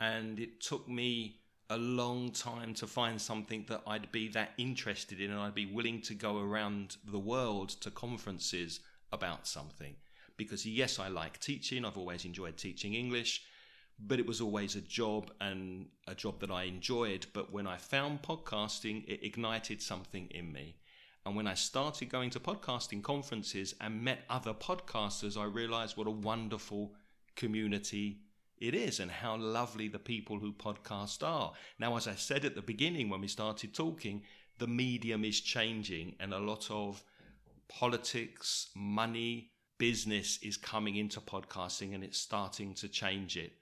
And 0.00 0.40
it 0.40 0.62
took 0.62 0.88
me 0.88 1.36
a 1.68 1.76
long 1.76 2.30
time 2.30 2.72
to 2.72 2.86
find 2.86 3.20
something 3.20 3.66
that 3.68 3.82
I'd 3.86 4.10
be 4.10 4.28
that 4.28 4.52
interested 4.56 5.20
in 5.20 5.30
and 5.30 5.38
I'd 5.38 5.54
be 5.54 5.66
willing 5.66 6.00
to 6.02 6.14
go 6.14 6.38
around 6.38 6.96
the 7.04 7.18
world 7.18 7.68
to 7.82 7.90
conferences 7.90 8.80
about 9.12 9.46
something. 9.46 9.96
Because, 10.38 10.64
yes, 10.64 10.98
I 10.98 11.08
like 11.08 11.38
teaching, 11.38 11.84
I've 11.84 11.98
always 11.98 12.24
enjoyed 12.24 12.56
teaching 12.56 12.94
English, 12.94 13.42
but 13.98 14.18
it 14.18 14.26
was 14.26 14.40
always 14.40 14.74
a 14.74 14.80
job 14.80 15.30
and 15.38 15.88
a 16.08 16.14
job 16.14 16.40
that 16.40 16.50
I 16.50 16.62
enjoyed. 16.62 17.26
But 17.34 17.52
when 17.52 17.66
I 17.66 17.76
found 17.76 18.22
podcasting, 18.22 19.04
it 19.06 19.22
ignited 19.22 19.82
something 19.82 20.26
in 20.30 20.50
me. 20.50 20.76
And 21.26 21.36
when 21.36 21.46
I 21.46 21.54
started 21.54 22.08
going 22.08 22.30
to 22.30 22.40
podcasting 22.40 23.02
conferences 23.02 23.74
and 23.80 24.02
met 24.02 24.24
other 24.30 24.54
podcasters, 24.54 25.38
I 25.38 25.44
realized 25.44 25.96
what 25.96 26.06
a 26.06 26.10
wonderful 26.10 26.94
community 27.36 28.20
it 28.58 28.74
is 28.74 29.00
and 29.00 29.10
how 29.10 29.36
lovely 29.36 29.88
the 29.88 29.98
people 29.98 30.38
who 30.38 30.52
podcast 30.52 31.26
are. 31.26 31.52
Now, 31.78 31.96
as 31.96 32.06
I 32.06 32.14
said 32.14 32.44
at 32.44 32.54
the 32.54 32.62
beginning 32.62 33.08
when 33.08 33.20
we 33.20 33.28
started 33.28 33.74
talking, 33.74 34.22
the 34.58 34.66
medium 34.66 35.24
is 35.24 35.40
changing 35.40 36.16
and 36.20 36.34
a 36.34 36.38
lot 36.38 36.70
of 36.70 37.02
politics, 37.68 38.68
money, 38.74 39.50
business 39.78 40.38
is 40.42 40.58
coming 40.58 40.96
into 40.96 41.20
podcasting 41.20 41.94
and 41.94 42.04
it's 42.04 42.18
starting 42.18 42.74
to 42.74 42.88
change 42.88 43.36
it. 43.36 43.52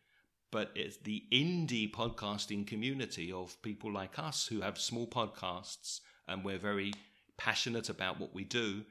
But 0.51 0.73
it's 0.75 0.97
the 0.97 1.25
indie 1.33 1.91
podcasting 1.91 2.67
community 2.67 3.31
of 3.31 3.61
people 3.63 3.93
like 3.93 4.19
us 4.19 4.47
who 4.47 4.61
have 4.63 4.79
small 4.79 5.07
podcasts 5.07 6.01
and 6.27 6.45
we're 6.45 6.59
very 6.59 6.93
passionate 7.39 7.89
about 7.89 8.21
what 8.21 8.35
we 8.35 8.45
do. 8.45 8.85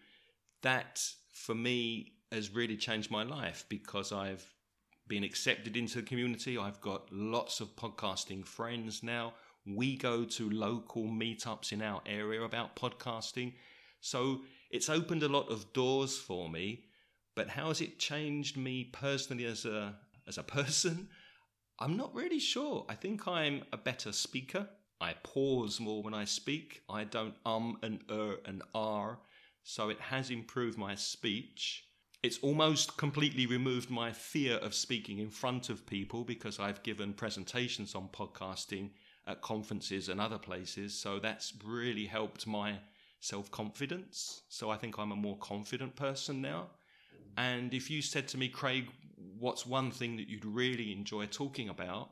That 0.64 1.04
for 1.34 1.54
me 1.54 2.14
has 2.32 2.54
really 2.54 2.78
changed 2.78 3.12
my 3.12 3.24
life 3.24 3.66
because 3.70 4.12
I've 4.12 4.46
been 5.08 5.24
accepted 5.24 5.78
into 5.78 5.98
the 5.98 6.08
community. 6.08 6.58
I've 6.58 6.82
got 6.82 7.12
lots 7.12 7.60
of 7.60 7.76
podcasting 7.76 8.46
friends 8.46 9.04
now. 9.04 9.34
We 9.66 9.98
go 9.98 10.26
to 10.26 10.50
local 10.50 11.04
meetups 11.04 11.72
in 11.72 11.82
our 11.82 12.02
area 12.06 12.42
about 12.42 12.76
podcasting. 12.76 13.54
So 14.02 14.42
it's 14.72 14.90
opened 14.90 15.24
a 15.24 15.30
lot 15.30 15.50
of 15.52 15.72
doors 15.74 16.18
for 16.18 16.50
me. 16.50 16.86
But 17.36 17.50
how 17.50 17.68
has 17.68 17.82
it 17.82 18.00
changed 18.00 18.58
me 18.58 18.86
personally 18.86 19.46
as 19.46 19.66
a 19.66 19.96
as 20.28 20.38
a 20.38 20.44
person? 20.58 21.10
I'm 21.80 21.96
not 21.96 22.14
really 22.16 22.40
sure. 22.40 22.86
I 22.90 22.96
think 22.96 23.28
I'm 23.28 23.64
a 23.72 23.78
better 23.78 24.12
speaker. 24.12 24.68
I 25.00 25.14
pause 25.24 25.80
more 25.80 26.02
when 26.02 26.14
I 26.14 26.26
speak. 26.26 26.82
I 26.90 27.04
don't 27.04 27.36
um 27.46 27.78
and 27.84 28.00
er 28.10 28.38
and 28.46 28.64
r. 28.74 29.20
So 29.64 29.90
it 29.90 30.00
has 30.00 30.30
improved 30.30 30.78
my 30.78 30.96
speech. 30.96 31.84
It's 32.24 32.40
almost 32.40 32.98
completely 32.98 33.46
removed 33.46 33.90
my 33.90 34.12
fear 34.12 34.56
of 34.56 34.74
speaking 34.74 35.20
in 35.20 35.30
front 35.30 35.70
of 35.70 35.86
people 35.86 36.24
because 36.24 36.60
I've 36.60 36.82
given 36.84 37.14
presentations 37.14 37.94
on 37.94 38.10
podcasting 38.10 38.90
at 39.28 39.42
conferences 39.42 40.10
and 40.10 40.20
other 40.20 40.40
places. 40.40 40.98
So 40.98 41.20
that's 41.20 41.54
really 41.64 42.06
helped 42.06 42.48
my 42.48 42.80
self 43.20 43.52
confidence. 43.52 44.42
So 44.50 44.70
I 44.70 44.78
think 44.78 44.98
I'm 44.98 45.12
a 45.12 45.16
more 45.16 45.38
confident 45.38 45.96
person 45.96 46.42
now. 46.42 46.70
And 47.38 47.74
if 47.74 47.92
you 47.92 48.02
said 48.02 48.28
to 48.30 48.38
me, 48.38 48.50
Craig, 48.50 48.88
what's 49.38 49.66
one 49.66 49.92
thing 49.92 50.18
that 50.18 50.28
you'd 50.28 50.46
really 50.46 50.92
enjoy 50.92 51.28
talking 51.28 51.70
about? 51.70 52.10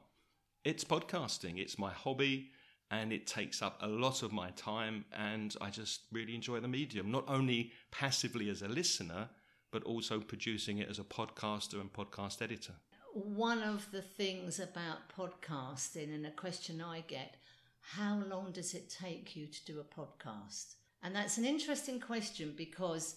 It's 0.63 0.83
podcasting. 0.83 1.57
It's 1.57 1.79
my 1.79 1.91
hobby 1.91 2.51
and 2.91 3.11
it 3.11 3.27
takes 3.27 3.61
up 3.61 3.77
a 3.81 3.87
lot 3.87 4.23
of 4.23 4.31
my 4.31 4.51
time. 4.51 5.05
And 5.11 5.55
I 5.61 5.69
just 5.69 6.01
really 6.11 6.35
enjoy 6.35 6.59
the 6.59 6.67
medium, 6.67 7.11
not 7.11 7.25
only 7.27 7.71
passively 7.91 8.49
as 8.49 8.61
a 8.61 8.67
listener, 8.67 9.29
but 9.71 9.83
also 9.83 10.19
producing 10.19 10.77
it 10.77 10.89
as 10.89 10.99
a 10.99 11.03
podcaster 11.03 11.81
and 11.81 11.91
podcast 11.91 12.41
editor. 12.41 12.73
One 13.13 13.63
of 13.63 13.91
the 13.91 14.01
things 14.01 14.59
about 14.59 15.09
podcasting, 15.17 16.13
and 16.13 16.25
a 16.25 16.31
question 16.31 16.81
I 16.81 17.01
get, 17.01 17.35
how 17.81 18.21
long 18.27 18.51
does 18.51 18.73
it 18.73 18.89
take 18.89 19.35
you 19.35 19.47
to 19.47 19.65
do 19.65 19.79
a 19.79 19.83
podcast? 19.83 20.75
And 21.01 21.15
that's 21.15 21.37
an 21.37 21.45
interesting 21.45 21.99
question 21.99 22.53
because 22.57 23.15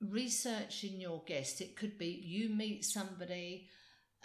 researching 0.00 1.00
your 1.00 1.22
guest, 1.26 1.60
it 1.60 1.76
could 1.76 1.98
be 1.98 2.22
you 2.24 2.48
meet 2.48 2.84
somebody 2.84 3.68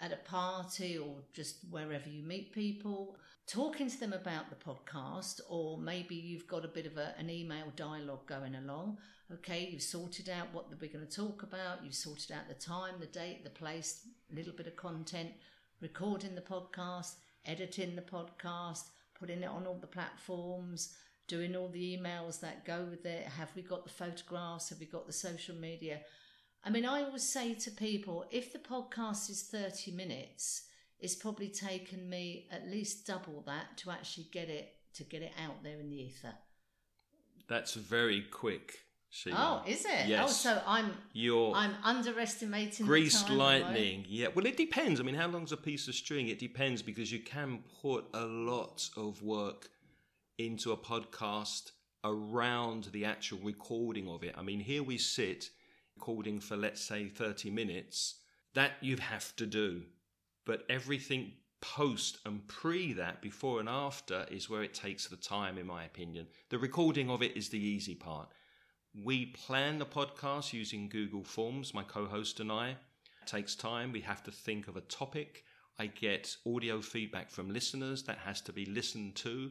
at 0.00 0.12
a 0.12 0.28
party 0.28 0.98
or 0.98 1.16
just 1.32 1.58
wherever 1.70 2.08
you 2.08 2.22
meet 2.22 2.52
people, 2.52 3.16
talking 3.46 3.88
to 3.88 4.00
them 4.00 4.12
about 4.12 4.50
the 4.50 4.56
podcast, 4.56 5.40
or 5.48 5.78
maybe 5.78 6.14
you've 6.14 6.48
got 6.48 6.64
a 6.64 6.68
bit 6.68 6.86
of 6.86 6.96
a, 6.96 7.14
an 7.18 7.30
email 7.30 7.72
dialogue 7.76 8.26
going 8.26 8.54
along. 8.56 8.98
Okay, 9.32 9.68
you've 9.70 9.82
sorted 9.82 10.28
out 10.28 10.52
what 10.52 10.68
we're 10.80 10.92
going 10.92 11.06
to 11.06 11.16
talk 11.16 11.42
about, 11.42 11.84
you've 11.84 11.94
sorted 11.94 12.32
out 12.32 12.48
the 12.48 12.54
time, 12.54 12.94
the 13.00 13.06
date, 13.06 13.44
the 13.44 13.50
place, 13.50 14.06
a 14.30 14.34
little 14.34 14.52
bit 14.52 14.66
of 14.66 14.76
content, 14.76 15.30
recording 15.80 16.34
the 16.34 16.40
podcast, 16.40 17.14
editing 17.44 17.96
the 17.96 18.02
podcast, 18.02 18.84
putting 19.18 19.42
it 19.42 19.48
on 19.48 19.66
all 19.66 19.78
the 19.80 19.86
platforms, 19.86 20.94
doing 21.28 21.56
all 21.56 21.68
the 21.68 21.96
emails 21.96 22.40
that 22.40 22.64
go 22.64 22.86
with 22.88 23.04
it. 23.04 23.26
Have 23.26 23.50
we 23.56 23.62
got 23.62 23.84
the 23.84 23.90
photographs? 23.90 24.70
Have 24.70 24.80
we 24.80 24.86
got 24.86 25.06
the 25.06 25.12
social 25.12 25.56
media? 25.56 26.00
I 26.64 26.70
mean, 26.70 26.84
I 26.84 27.02
always 27.02 27.22
say 27.22 27.54
to 27.54 27.70
people 27.70 28.26
if 28.30 28.52
the 28.52 28.58
podcast 28.58 29.30
is 29.30 29.42
30 29.42 29.92
minutes, 29.92 30.64
it's 30.98 31.14
probably 31.14 31.48
taken 31.48 32.08
me 32.08 32.46
at 32.50 32.68
least 32.68 33.06
double 33.06 33.42
that 33.46 33.76
to 33.78 33.90
actually 33.90 34.28
get 34.32 34.48
it 34.48 34.72
to 34.94 35.04
get 35.04 35.22
it 35.22 35.32
out 35.44 35.62
there 35.62 35.78
in 35.78 35.90
the 35.90 35.96
ether. 35.96 36.34
That's 37.48 37.74
very 37.74 38.22
quick. 38.22 38.78
Sheila. 39.10 39.62
Oh, 39.64 39.70
is 39.70 39.84
it? 39.84 39.90
Oh, 39.92 40.06
yes. 40.06 40.24
Oh, 40.24 40.32
so 40.32 40.62
I'm 40.66 40.90
You're 41.12 41.54
I'm 41.54 41.74
underestimating 41.84 42.86
the 42.86 42.90
greased 42.90 43.26
time, 43.26 43.34
am 43.36 43.40
I? 43.40 43.58
lightning. 43.60 44.04
Yeah. 44.08 44.28
Well, 44.34 44.46
it 44.46 44.56
depends. 44.56 45.00
I 45.00 45.04
mean, 45.04 45.14
how 45.14 45.28
long's 45.28 45.52
a 45.52 45.56
piece 45.56 45.88
of 45.88 45.94
string? 45.94 46.28
It 46.28 46.38
depends 46.38 46.82
because 46.82 47.12
you 47.12 47.20
can 47.20 47.60
put 47.80 48.04
a 48.14 48.24
lot 48.24 48.88
of 48.96 49.22
work 49.22 49.68
into 50.38 50.72
a 50.72 50.76
podcast 50.76 51.70
around 52.04 52.84
the 52.92 53.04
actual 53.04 53.38
recording 53.42 54.08
of 54.08 54.22
it. 54.22 54.34
I 54.36 54.42
mean, 54.42 54.60
here 54.60 54.82
we 54.82 54.98
sit 54.98 55.50
recording 55.96 56.40
for 56.40 56.56
let's 56.56 56.82
say 56.82 57.08
30 57.08 57.50
minutes. 57.50 58.16
That 58.54 58.72
you 58.80 58.96
have 58.96 59.36
to 59.36 59.46
do. 59.46 59.82
But 60.46 60.64
everything 60.68 61.32
post 61.60 62.18
and 62.24 62.46
pre 62.46 62.92
that, 62.92 63.20
before 63.20 63.58
and 63.58 63.68
after, 63.68 64.26
is 64.30 64.48
where 64.48 64.62
it 64.62 64.74
takes 64.74 65.08
the 65.08 65.16
time, 65.16 65.58
in 65.58 65.66
my 65.66 65.84
opinion. 65.84 66.28
The 66.50 66.58
recording 66.58 67.10
of 67.10 67.20
it 67.20 67.36
is 67.36 67.48
the 67.48 67.58
easy 67.58 67.96
part. 67.96 68.28
We 69.04 69.26
plan 69.26 69.80
the 69.80 69.86
podcast 69.86 70.52
using 70.52 70.88
Google 70.88 71.24
Forms, 71.24 71.74
my 71.74 71.82
co 71.82 72.06
host 72.06 72.38
and 72.38 72.52
I. 72.52 72.70
It 72.70 73.26
takes 73.26 73.56
time. 73.56 73.90
We 73.90 74.02
have 74.02 74.22
to 74.22 74.30
think 74.30 74.68
of 74.68 74.76
a 74.76 74.82
topic. 74.82 75.42
I 75.80 75.88
get 75.88 76.36
audio 76.46 76.80
feedback 76.80 77.28
from 77.28 77.50
listeners 77.50 78.04
that 78.04 78.18
has 78.18 78.40
to 78.42 78.52
be 78.52 78.66
listened 78.66 79.16
to. 79.16 79.50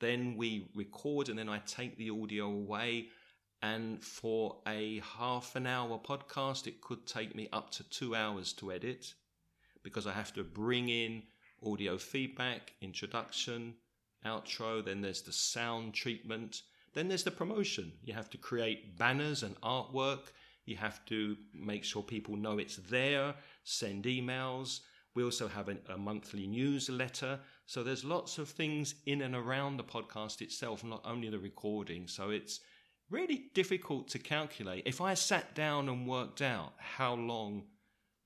Then 0.00 0.36
we 0.36 0.68
record, 0.74 1.30
and 1.30 1.38
then 1.38 1.48
I 1.48 1.60
take 1.60 1.96
the 1.96 2.10
audio 2.10 2.46
away. 2.46 3.08
And 3.62 4.04
for 4.04 4.58
a 4.68 5.00
half 5.16 5.56
an 5.56 5.66
hour 5.66 5.98
podcast, 5.98 6.66
it 6.66 6.82
could 6.82 7.06
take 7.06 7.34
me 7.34 7.48
up 7.54 7.70
to 7.70 7.88
two 7.88 8.14
hours 8.14 8.52
to 8.54 8.70
edit 8.70 9.14
because 9.84 10.08
I 10.08 10.12
have 10.12 10.32
to 10.34 10.42
bring 10.42 10.88
in 10.88 11.22
audio 11.64 11.96
feedback, 11.96 12.72
introduction, 12.80 13.74
outro, 14.26 14.84
then 14.84 15.00
there's 15.00 15.22
the 15.22 15.32
sound 15.32 15.94
treatment, 15.94 16.62
then 16.94 17.08
there's 17.08 17.24
the 17.24 17.30
promotion. 17.30 17.92
You 18.02 18.14
have 18.14 18.30
to 18.30 18.38
create 18.38 18.98
banners 18.98 19.42
and 19.42 19.60
artwork. 19.60 20.32
You 20.64 20.76
have 20.76 21.04
to 21.06 21.36
make 21.52 21.84
sure 21.84 22.02
people 22.02 22.36
know 22.36 22.58
it's 22.58 22.76
there, 22.76 23.34
send 23.64 24.04
emails. 24.04 24.80
We 25.14 25.22
also 25.22 25.46
have 25.46 25.68
a, 25.68 25.76
a 25.90 25.98
monthly 25.98 26.46
newsletter. 26.46 27.38
So 27.66 27.82
there's 27.82 28.04
lots 28.04 28.38
of 28.38 28.48
things 28.48 28.94
in 29.06 29.22
and 29.22 29.34
around 29.34 29.76
the 29.76 29.84
podcast 29.84 30.40
itself, 30.40 30.82
not 30.82 31.02
only 31.04 31.28
the 31.28 31.38
recording. 31.38 32.08
So 32.08 32.30
it's 32.30 32.60
really 33.10 33.46
difficult 33.54 34.08
to 34.08 34.18
calculate. 34.18 34.84
If 34.86 35.00
I 35.00 35.14
sat 35.14 35.54
down 35.54 35.88
and 35.88 36.06
worked 36.06 36.42
out 36.42 36.72
how 36.78 37.14
long 37.14 37.64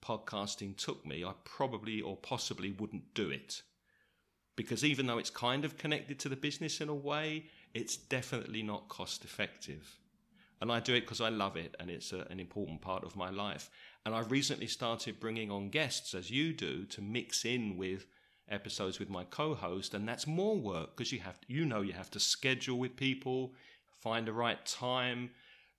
podcasting 0.03 0.77
took 0.77 1.07
me, 1.07 1.25
I 1.25 1.33
probably 1.45 2.01
or 2.01 2.17
possibly 2.17 2.71
wouldn't 2.73 3.15
do 3.15 3.31
it. 3.31 3.63
Because 4.57 4.85
even 4.85 5.07
though 5.07 5.19
it's 5.19 5.31
kind 5.31 5.65
of 5.65 5.79
connected 5.79 6.19
to 6.21 6.29
the 6.29 6.37
business 6.37 6.81
in 6.81 6.89
a 6.89 6.95
way, 6.95 7.47
it's 7.75 7.97
definitely 7.97 8.63
not 8.63 8.89
cost 8.89 9.25
effective. 9.25 9.97
And 10.61 10.73
I 10.73 10.81
do 10.81 10.95
it 10.95 11.03
because 11.03 11.21
I 11.21 11.29
love 11.29 11.57
it 11.57 11.77
and 11.79 11.89
it's 11.89 12.13
a, 12.13 12.27
an 12.31 12.41
important 12.41 12.81
part 12.81 13.05
of 13.05 13.15
my 13.15 13.31
life. 13.31 13.71
And 14.05 14.15
I've 14.15 14.33
recently 14.33 14.67
started 14.67 15.21
bringing 15.21 15.51
on 15.51 15.71
guests, 15.71 16.15
as 16.15 16.31
you 16.31 16.53
do, 16.53 16.85
to 16.87 17.01
mix 17.01 17.45
in 17.45 17.77
with 17.77 18.07
episodes 18.51 18.99
with 18.99 19.11
my 19.11 19.25
co-host, 19.25 19.95
and 19.95 20.09
that's 20.09 20.27
more 20.27 20.57
work 20.57 20.97
because 20.97 21.13
you 21.13 21.21
have, 21.21 21.39
you 21.47 21.65
know, 21.65 21.83
you 21.83 21.93
have 21.93 22.11
to 22.11 22.21
schedule 22.21 22.79
with 22.79 22.97
people, 22.97 23.53
find 24.01 24.27
the 24.27 24.33
right 24.33 24.65
time. 24.65 25.31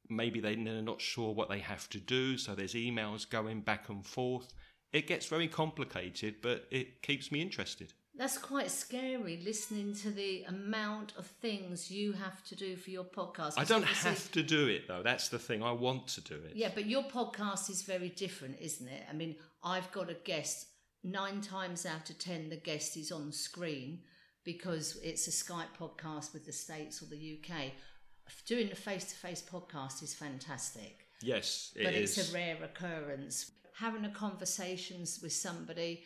Maybe 0.10 0.40
they're 0.40 0.56
not 0.56 1.02
sure 1.02 1.34
what 1.34 1.50
they 1.50 1.60
have 1.60 1.90
to 1.90 2.00
do, 2.00 2.38
so 2.38 2.56
there's 2.56 2.74
emails 2.74 3.30
going 3.30 3.62
back 3.62 3.90
and 3.90 4.06
forth. 4.06 4.54
It 4.92 5.06
gets 5.06 5.28
very 5.28 5.48
complicated, 5.48 6.38
but 6.42 6.66
it 6.72 7.04
keeps 7.04 7.32
me 7.32 7.42
interested. 7.42 7.94
That's 8.16 8.38
quite 8.38 8.70
scary 8.70 9.40
listening 9.46 9.94
to 10.02 10.12
the 10.12 10.44
amount 10.44 11.14
of 11.16 11.26
things 11.26 11.90
you 11.90 12.12
have 12.14 12.44
to 12.46 12.56
do 12.56 12.76
for 12.76 12.90
your 12.90 13.06
podcast. 13.06 13.54
I 13.56 13.64
don't 13.64 13.86
have 13.86 14.30
to 14.34 14.44
do 14.44 14.68
it 14.68 14.90
though. 14.90 15.04
That's 15.04 15.30
the 15.30 15.40
thing. 15.40 15.64
I 15.64 15.72
want 15.72 16.08
to 16.08 16.22
do 16.22 16.36
it. 16.36 16.54
Yeah, 16.56 16.70
but 16.74 16.86
your 16.86 17.04
podcast 17.04 17.70
is 17.70 17.84
very 17.84 18.10
different, 18.10 18.58
isn't 18.60 18.88
it? 18.88 19.04
I 19.10 19.14
mean, 19.14 19.38
I've 19.64 19.90
got 19.94 20.10
a 20.10 20.16
guest, 20.16 20.68
nine 21.02 21.40
times 21.40 21.86
out 21.86 22.10
of 22.10 22.20
ten, 22.20 22.50
the 22.50 22.58
guest 22.58 22.98
is 22.98 23.12
on 23.12 23.32
screen 23.32 24.00
because 24.44 24.98
it's 25.02 25.28
a 25.28 25.32
Skype 25.32 25.78
podcast 25.80 26.34
with 26.34 26.46
the 26.46 26.52
States 26.52 27.02
or 27.02 27.06
the 27.06 27.40
UK. 27.40 27.72
Doing 28.46 28.72
a 28.72 28.76
face 28.76 29.06
to 29.06 29.16
face 29.16 29.42
podcast 29.42 30.04
is 30.04 30.14
fantastic. 30.14 31.06
Yes, 31.22 31.72
it 31.76 31.84
but 31.84 31.94
is. 31.94 32.18
it's 32.18 32.32
a 32.32 32.34
rare 32.34 32.58
occurrence. 32.64 33.52
Having 33.76 34.06
a 34.06 34.10
conversations 34.10 35.20
with 35.22 35.34
somebody, 35.34 36.04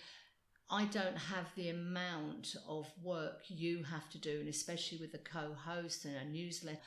I 0.69 0.85
don't 0.85 1.17
have 1.17 1.47
the 1.55 1.69
amount 1.69 2.55
of 2.67 2.91
work 3.01 3.43
you 3.47 3.83
have 3.83 4.09
to 4.11 4.17
do, 4.17 4.39
and 4.39 4.49
especially 4.49 4.99
with 4.99 5.13
a 5.13 5.19
co-host 5.19 6.05
and 6.05 6.15
a 6.15 6.25
newsletter. 6.25 6.79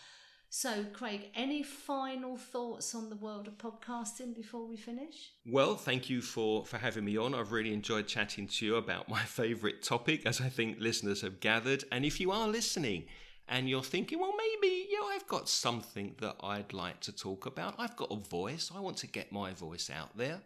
So, 0.48 0.84
Craig, 0.92 1.30
any 1.34 1.62
final 1.62 2.36
thoughts 2.36 2.94
on 2.94 3.10
the 3.10 3.16
world 3.16 3.48
of 3.48 3.58
podcasting 3.58 4.34
before 4.34 4.66
we 4.66 4.76
finish? 4.76 5.32
Well, 5.44 5.74
thank 5.74 6.08
you 6.08 6.22
for, 6.22 6.64
for 6.64 6.78
having 6.78 7.04
me 7.04 7.16
on. 7.16 7.34
I've 7.34 7.52
really 7.52 7.74
enjoyed 7.74 8.06
chatting 8.06 8.46
to 8.48 8.66
you 8.66 8.76
about 8.76 9.08
my 9.08 9.22
favourite 9.24 9.82
topic, 9.82 10.24
as 10.24 10.40
I 10.40 10.48
think 10.48 10.78
listeners 10.78 11.22
have 11.22 11.40
gathered. 11.40 11.84
And 11.90 12.04
if 12.04 12.20
you 12.20 12.30
are 12.30 12.48
listening 12.48 13.06
and 13.48 13.68
you're 13.68 13.82
thinking, 13.82 14.18
well, 14.18 14.34
maybe 14.36 14.86
you 14.90 15.00
know, 15.00 15.08
I've 15.08 15.26
got 15.26 15.48
something 15.48 16.14
that 16.20 16.36
I'd 16.40 16.72
like 16.72 17.00
to 17.00 17.12
talk 17.12 17.46
about, 17.46 17.74
I've 17.78 17.96
got 17.96 18.10
a 18.10 18.16
voice, 18.16 18.70
I 18.74 18.80
want 18.80 18.96
to 18.98 19.06
get 19.06 19.32
my 19.32 19.52
voice 19.52 19.90
out 19.90 20.16
there, 20.16 20.40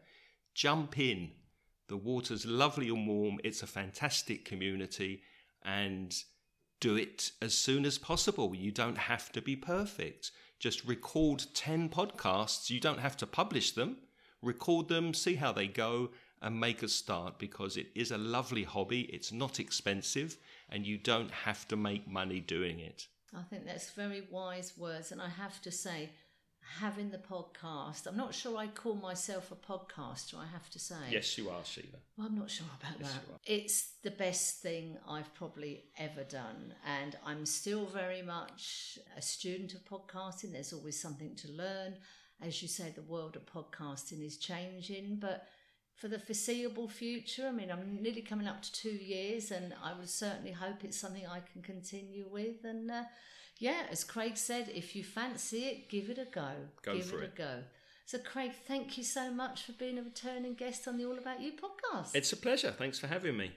jump 0.54 0.98
in. 0.98 1.30
The 1.88 1.96
water's 1.96 2.46
lovely 2.46 2.88
and 2.88 3.06
warm, 3.08 3.40
it's 3.42 3.62
a 3.62 3.66
fantastic 3.66 4.44
community, 4.44 5.22
and 5.64 6.14
do 6.80 6.96
it 6.96 7.32
as 7.42 7.54
soon 7.54 7.84
as 7.84 7.98
possible. 7.98 8.54
You 8.54 8.70
don't 8.70 8.98
have 8.98 9.30
to 9.32 9.42
be 9.42 9.56
perfect. 9.56 10.30
Just 10.58 10.84
record 10.84 11.44
10 11.54 11.88
podcasts. 11.88 12.70
You 12.70 12.80
don't 12.80 13.00
have 13.00 13.16
to 13.18 13.26
publish 13.26 13.72
them. 13.72 13.98
Record 14.42 14.88
them, 14.88 15.12
see 15.12 15.34
how 15.34 15.52
they 15.52 15.66
go, 15.66 16.10
and 16.40 16.58
make 16.58 16.82
a 16.82 16.88
start 16.88 17.38
because 17.38 17.76
it 17.76 17.88
is 17.94 18.10
a 18.10 18.18
lovely 18.18 18.64
hobby. 18.64 19.02
It's 19.02 19.32
not 19.32 19.60
expensive, 19.60 20.38
and 20.70 20.86
you 20.86 20.96
don't 20.98 21.30
have 21.30 21.66
to 21.68 21.76
make 21.76 22.08
money 22.08 22.40
doing 22.40 22.80
it. 22.80 23.06
I 23.36 23.42
think 23.42 23.66
that's 23.66 23.90
very 23.90 24.22
wise 24.30 24.72
words. 24.76 25.12
And 25.12 25.20
I 25.20 25.28
have 25.28 25.60
to 25.62 25.70
say, 25.70 26.10
having 26.78 27.10
the 27.10 27.18
podcast, 27.18 28.06
I'm 28.06 28.16
not 28.16 28.34
sure 28.34 28.56
I 28.56 28.66
call 28.68 28.94
myself 28.94 29.50
a 29.52 29.56
podcaster, 29.56 30.34
I 30.36 30.46
have 30.46 30.68
to 30.70 30.78
say. 30.78 30.94
Yes, 31.10 31.36
you 31.38 31.48
are, 31.50 31.64
Sheila. 31.64 31.98
Well, 32.16 32.26
I'm 32.28 32.38
not 32.38 32.50
sure 32.50 32.66
about 32.80 33.00
Yes, 33.00 33.12
that. 33.12 33.52
It's 33.52 33.92
the 34.02 34.10
best 34.10 34.60
thing 34.62 34.96
I've 35.08 35.32
probably 35.34 35.84
ever 35.98 36.24
done. 36.24 36.74
And 36.86 37.16
I'm 37.26 37.46
still 37.46 37.86
very 37.86 38.22
much 38.22 38.98
a 39.16 39.22
student 39.22 39.74
of 39.74 39.84
podcasting. 39.84 40.52
There's 40.52 40.72
always 40.72 41.00
something 41.00 41.34
to 41.36 41.48
learn. 41.52 41.94
as 42.42 42.62
you 42.62 42.68
say, 42.68 42.90
the 42.94 43.02
world 43.02 43.36
of 43.36 43.44
podcasting 43.46 44.24
is 44.24 44.38
changing, 44.38 45.16
but 45.20 45.46
for 46.00 46.08
the 46.08 46.18
foreseeable 46.18 46.88
future, 46.88 47.46
I 47.46 47.50
mean, 47.50 47.70
I'm 47.70 47.98
nearly 48.00 48.22
coming 48.22 48.48
up 48.48 48.62
to 48.62 48.72
two 48.72 48.88
years, 48.88 49.50
and 49.50 49.74
I 49.84 49.92
would 49.92 50.08
certainly 50.08 50.52
hope 50.52 50.82
it's 50.82 50.96
something 50.96 51.26
I 51.26 51.40
can 51.52 51.60
continue 51.60 52.24
with. 52.30 52.64
And 52.64 52.90
uh, 52.90 53.02
yeah, 53.58 53.82
as 53.90 54.02
Craig 54.02 54.38
said, 54.38 54.70
if 54.74 54.96
you 54.96 55.04
fancy 55.04 55.64
it, 55.64 55.90
give 55.90 56.08
it 56.08 56.16
a 56.16 56.24
go. 56.24 56.52
Go 56.82 56.96
give 56.96 57.04
for 57.04 57.20
it, 57.20 57.24
it. 57.24 57.32
a 57.34 57.38
go. 57.38 57.62
So, 58.06 58.18
Craig, 58.18 58.52
thank 58.66 58.96
you 58.96 59.04
so 59.04 59.30
much 59.30 59.62
for 59.62 59.72
being 59.72 59.98
a 59.98 60.02
returning 60.02 60.54
guest 60.54 60.88
on 60.88 60.96
the 60.96 61.04
All 61.04 61.18
About 61.18 61.42
You 61.42 61.52
podcast. 61.52 62.14
It's 62.14 62.32
a 62.32 62.36
pleasure. 62.36 62.74
Thanks 62.76 62.98
for 62.98 63.06
having 63.06 63.36
me. 63.36 63.52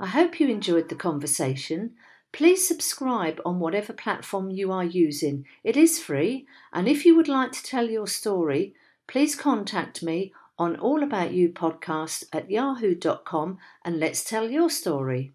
I 0.00 0.06
hope 0.06 0.40
you 0.40 0.48
enjoyed 0.48 0.88
the 0.88 0.96
conversation. 0.96 1.94
Please 2.32 2.66
subscribe 2.66 3.40
on 3.44 3.58
whatever 3.58 3.92
platform 3.92 4.50
you 4.50 4.70
are 4.70 4.84
using. 4.84 5.44
It 5.64 5.76
is 5.76 5.98
free, 5.98 6.46
and 6.72 6.86
if 6.86 7.04
you 7.04 7.16
would 7.16 7.28
like 7.28 7.52
to 7.52 7.62
tell 7.62 7.88
your 7.88 8.06
story, 8.06 8.74
please 9.06 9.34
contact 9.34 10.02
me 10.02 10.32
on 10.58 10.76
allaboutyoupodcast 10.76 12.24
at 12.32 12.50
yahoo.com 12.50 13.58
and 13.84 13.98
let's 13.98 14.24
tell 14.24 14.50
your 14.50 14.68
story. 14.68 15.26